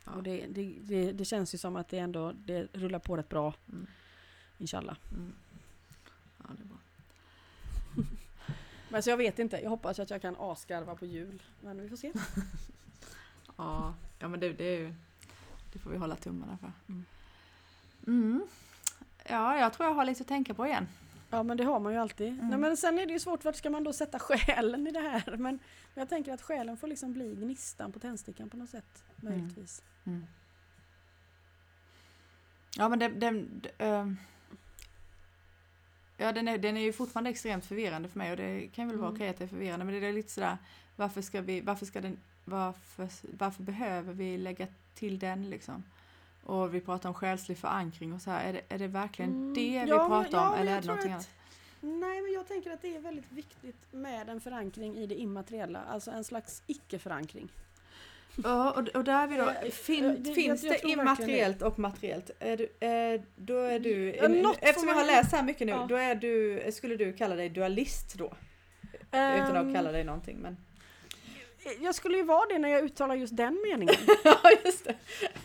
[0.05, 0.11] Ja.
[0.11, 3.29] och det, det, det, det känns ju som att det ändå det rullar på rätt
[3.29, 3.53] bra.
[3.69, 3.87] Mm.
[4.57, 4.97] Inshallah.
[5.11, 5.33] Mm.
[6.37, 6.77] Ja, det är bra.
[8.89, 11.43] Men så jag vet inte, jag hoppas att jag kan asgarva på jul.
[11.61, 12.11] Men vi får se.
[13.57, 14.93] Ja, ja men det, det, är ju,
[15.73, 16.71] det får vi hålla tummarna för.
[16.89, 17.05] Mm.
[18.07, 18.43] Mm.
[19.29, 20.87] Ja, jag tror jag har lite att tänka på igen.
[21.29, 22.27] Ja men det har man ju alltid.
[22.27, 22.47] Mm.
[22.49, 24.99] Nej, men sen är det ju svårt, vart ska man då sätta själen i det
[24.99, 25.23] här?
[25.27, 25.59] Men, men
[25.95, 29.03] jag tänker att själen får liksom bli gnistan på tändstickan på något sätt.
[29.21, 29.33] Mm.
[29.33, 29.81] Möjligtvis.
[32.77, 34.17] Ja men den, den, d- ehm,
[36.23, 38.97] ja, den, är, den är ju fortfarande extremt förvirrande för mig och det kan väl
[38.97, 39.15] vara Mm.
[39.17, 40.57] okej att det är förvirrande men det är lite sådär
[40.95, 43.07] varför ska vi, varför ska den, varför,
[43.37, 45.83] varför behöver vi lägga till den liksom?
[46.43, 49.53] Och vi pratar om själslig förankring och så här, är det, är det verkligen Mm,
[49.53, 51.29] det vi ja, pratar ja, om eller är det någonting att- annat?
[51.81, 55.79] Nej men jag tänker att det är väldigt viktigt med en förankring i det immateriella.
[55.83, 57.49] Alltså en slags icke-förankring.
[58.43, 61.79] Ja, och, och där är vi då, fin, det- finns jag- jag det immateriellt och
[61.79, 62.31] materiellt?
[62.39, 64.11] Är du, eh, då är du,
[64.61, 65.85] eftersom jag har läst så här mycket nu, Ja.
[65.89, 68.33] då är du, skulle du kalla dig dualist då?
[69.11, 70.57] Utan Ehm, att kalla dig någonting men...
[71.81, 73.95] Jag skulle ju vara det när jag uttalar just den meningen.
[74.23, 74.95] ja just det.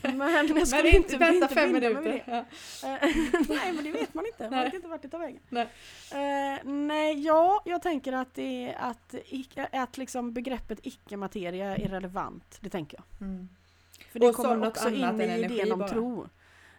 [0.03, 2.25] Men jag Men skulle inte, inte, vänta inte fem minuter.
[2.27, 2.39] Ja.
[2.89, 2.99] Eh,
[3.49, 4.64] nej men det vet man inte, man Nej.
[4.64, 5.41] vet inte vart det tar vägen.
[5.49, 5.69] Nej.
[6.12, 9.14] Eh, nej, ja, jag tänker att, det att,
[9.73, 13.29] att liksom begreppet icke-materia är relevant, det tänker jag.
[13.29, 13.49] Mm.
[14.12, 15.89] För det Och kommer också in i idén om bara.
[15.89, 16.29] tro.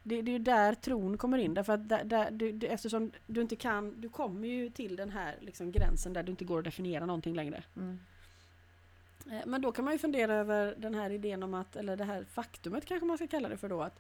[0.04, 3.42] Det, det är där tron kommer in, därför att där, där, du, du, eftersom du
[3.42, 6.66] inte kan, du kommer ju till den här liksom gränsen där du inte går att
[6.66, 7.64] definiera någonting längre.
[7.76, 8.00] Mm.
[9.32, 12.03] Eh, Men då kan man ju fundera över den här idén om att, eller det
[12.05, 13.99] här faktumet kanske man ska kalla det för då, att,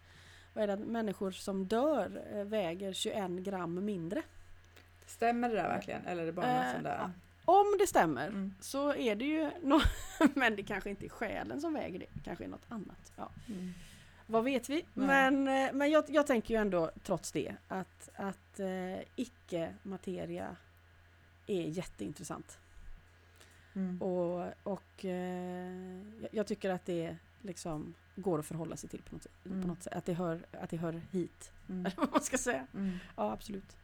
[0.53, 4.21] vad är det, att människor som dör eh, väger 21 gram mindre.
[5.05, 6.05] Stämmer det där verkligen?
[6.05, 7.11] Eller är det bara något Eh, sånt där?
[7.45, 8.53] Om det stämmer Mm.
[8.61, 9.79] så är det ju no
[10.35, 13.11] men det kanske inte är själen som väger det, kanske är något annat.
[13.17, 13.29] Ja.
[13.47, 13.73] Mm.
[14.27, 14.85] Vad vet vi?
[14.93, 15.07] Nej.
[15.31, 20.55] Men, eh, men jag, jag tänker ju ändå trots det att, att eh, icke-materia
[21.47, 22.59] är jätteintressant.
[23.75, 24.01] Mm.
[24.01, 26.01] Och, och eh,
[26.31, 29.61] jag- tycker att det liksom går att förhålla sig till på något, Mm.
[29.61, 29.93] på något sätt.
[29.93, 31.51] Att det, hör, att det hör hit.
[31.69, 31.91] Mm.
[31.97, 32.67] Vad man ska säga.
[32.73, 32.97] Mm.
[33.15, 33.75] Ja, absolut.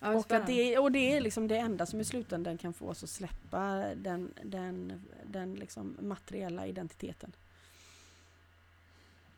[0.00, 2.88] Ja, och, att det, och det är liksom det enda som i slutändan kan få
[2.88, 7.32] oss att släppa den, den, den liksom materiella identiteten.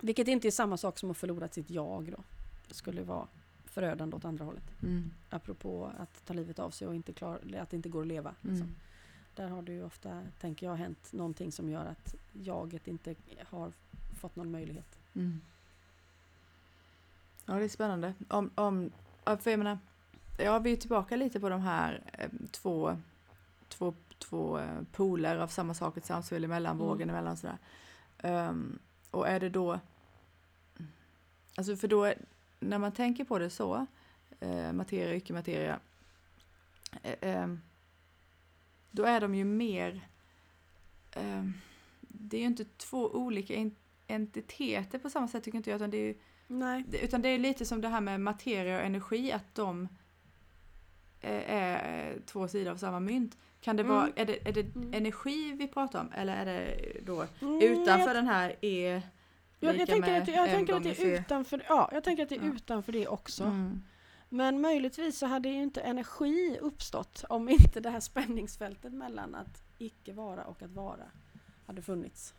[0.01, 2.23] Vilket inte är samma sak som att förlora sitt jag då.
[2.69, 3.27] Det skulle vara
[3.65, 4.83] förödande åt andra hållet.
[4.83, 5.11] Mm.
[5.31, 8.35] Apropå att ta livet av sig och inte klar, att det inte går att leva.
[8.41, 8.57] Liksom.
[8.57, 8.75] Mm.
[9.41, 13.15] Där har det ju ofta, tänker jag, hänt någonting som gör att jaget inte
[13.51, 13.73] har
[14.21, 14.99] fått någon möjlighet.
[15.15, 15.41] Mm.
[17.47, 18.15] Ja, det är spännande.
[18.29, 18.91] Om, om,
[19.25, 19.79] för jag menar,
[20.39, 22.97] ja, vi är tillbaka lite på de här eh, två,
[23.69, 26.87] två, två eh, poler av samma sak, ett samspel emellan, Mm.
[26.87, 27.59] vågen emellan sådär.
[28.23, 28.79] Um,
[29.11, 29.81] och är det då,
[31.57, 32.19] alltså för då, är-
[32.61, 33.87] när man tänker på det så,
[34.41, 35.79] eh, materia och icke-materia,
[37.03, 37.61] eh, ehm,
[38.91, 40.01] då är de ju mer,
[41.13, 41.53] ehm,
[42.01, 43.77] det är ju inte två olika en-
[44.07, 46.15] entiteter på samma sätt tycker inte jag, utan det är ju
[46.47, 46.85] Nej.
[47.03, 49.89] Utan det är lite som det här med materia och energi, att de
[51.21, 53.39] eh, är två sidor av samma mynt.
[53.61, 53.95] Kan det Mm.
[53.97, 54.95] vara, är det, är det Mm.
[54.95, 59.03] energi vi pratar om eller är det då Mm, utanför jag, den här E
[59.61, 62.29] jag, jag, tänker att, det- jag tänker att det är utanför, ja, jag tänker att
[62.29, 62.53] det är Ja.
[62.55, 63.45] utanför det också.
[64.33, 69.63] Men möjligtvis så hade ju inte energi uppstått om inte det här spänningsfältet mellan att
[69.79, 71.05] icke vara och att vara
[71.67, 72.35] hade funnits.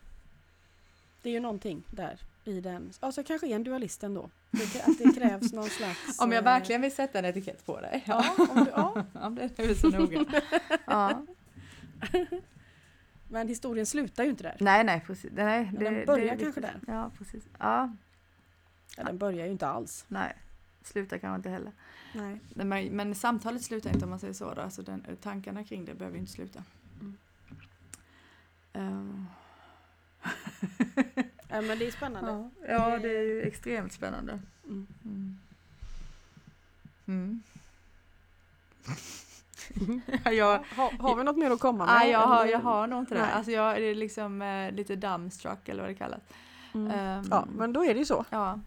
[1.22, 4.30] Det är ju någonting där i den, alltså kanske är en dualist ändå.
[4.50, 6.20] Det, att det krävs någon slags...
[6.20, 8.04] Om jag eh, verkligen vill sätta en etikett på dig.
[8.06, 10.42] Ja, om du, ja, Ja, det är så noga.
[10.86, 11.26] Ja.
[13.28, 14.56] men historien slutar ju inte där.
[14.60, 15.30] Nej, nej, precis.
[15.34, 16.80] Nej, Men den börjar kanske där.
[16.86, 17.44] Ja, precis.
[17.58, 17.96] Ja,
[18.96, 20.04] Ja, den börjar ju inte alls.
[20.08, 20.36] nej.
[20.84, 21.72] Slutar kanske inte heller.
[22.14, 22.40] Nej.
[22.54, 24.54] Men, men samtalet slutar inte om man säger så.
[24.54, 24.60] Då.
[24.62, 26.62] Alltså den, tankarna kring det behöver inte sluta.
[27.00, 27.16] Mm.
[28.72, 29.26] Ehm,
[31.48, 32.30] Ja, men det är spännande.
[32.30, 32.68] ja.
[32.68, 34.38] ja, det är ju extremt spännande.
[34.64, 34.86] Mm.
[35.04, 35.38] Mm.
[37.06, 37.42] Mm.
[40.24, 41.94] ja, jag, Ha, har vi något mer att komma med?
[41.94, 43.20] nej, jag, har, jag har nog inte det.
[43.20, 43.32] Nej.
[43.32, 46.20] Alltså jag är liksom eh, lite dumbstruck eller vad det kallas.
[46.74, 48.24] Ehm, Ja, men då är det ju så.
[48.30, 48.60] ja.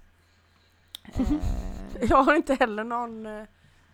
[1.14, 1.32] Eh,
[2.10, 3.44] Jag har inte heller någon eh,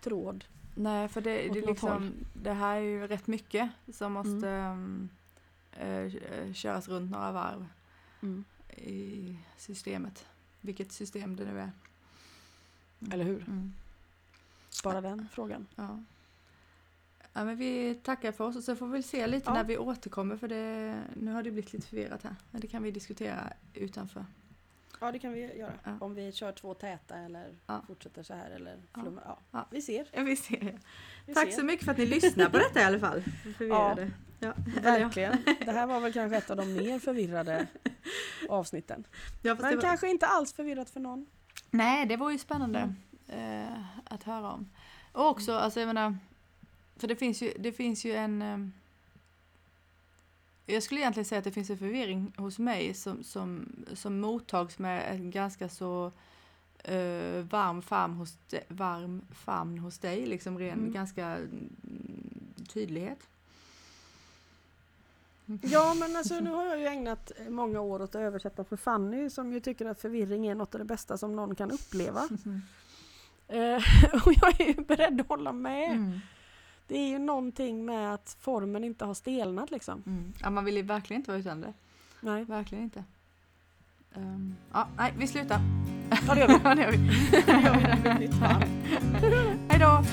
[0.04, 0.46] tråd.
[0.76, 5.10] nej, för det, det, liksom, det här är ju rätt mycket som måste ehm,
[5.72, 6.12] eh,
[6.54, 7.66] köras runt några varv
[8.24, 8.44] Mm.
[8.78, 10.26] i systemet.
[10.62, 11.72] vilket system det nu är.
[13.14, 13.42] Eller hur?
[13.48, 13.74] Mm.
[14.84, 15.68] Bara den frågan.
[15.76, 16.04] Ja.
[17.34, 19.54] ja, men vi tackar för oss och så får vi se lite Ja.
[19.54, 22.36] när vi återkommer för det, nu har det blivit lite förvirrat här.
[22.52, 24.26] Men det kan vi diskutera utanför.
[25.00, 25.74] Ja, det kan vi göra.
[25.84, 25.98] Ja.
[26.02, 27.82] Om vi kör två täta eller Ja.
[27.88, 29.02] fortsätter så här eller Ja.
[29.02, 29.24] flummar.
[29.26, 29.40] Ja.
[29.52, 29.68] Ja.
[29.72, 30.08] Vi ser.
[30.12, 30.80] Ja, vi ser.
[31.26, 31.60] Vi Tack ser.
[31.60, 33.22] så mycket för att ni lyssnar på detta i alla fall.
[33.58, 34.12] Förvirrade.
[34.40, 34.54] Ja.
[34.82, 35.38] Verkligen.
[35.66, 37.68] Det här var väl kanske ett av de mer förvirrade
[38.50, 39.04] avsnitten.
[39.42, 41.26] Men var- kanske inte alls förvirrat för någon.
[41.70, 42.94] Nej, det var ju spännande
[43.28, 44.70] eh, att höra om.
[45.12, 46.18] Och också, alltså jag menar,
[46.96, 48.74] för det finns ju, det finns ju en...
[50.74, 54.80] Jag skulle egentligen säga att det finns en förvirring hos mig som, som, som mottags
[54.80, 56.12] med en ganska så
[56.84, 60.92] eh, varm, famn hos de, varm famn hos dig, liksom ren, Mm.
[60.94, 61.70] ganska mm,
[62.74, 63.20] tydlighet.
[65.62, 69.30] Ja, men alltså nu har jag ju ägnat många år åt att översätta för Fanny
[69.30, 72.30] som ju tycker att förvirring är något av det bästa som någon kan uppleva.
[73.48, 73.76] Eh,
[74.26, 75.92] och jag är ju beredd att hålla med.
[75.92, 76.20] Mm.
[76.92, 80.04] Det är ju någonting med att formen inte har stelnat liksom.
[80.06, 80.34] Mm.
[80.42, 81.74] Ja, man vill ju verkligen inte vara utan det.
[82.22, 82.44] Nej.
[82.44, 83.04] Verkligen inte.
[84.16, 85.62] Ehm, ja, nej, vi slutar.
[86.28, 86.54] Ja, det gör vi.
[86.64, 88.28] Det gör vi.
[89.22, 89.58] Det gör vi.
[89.70, 90.04] Hej då!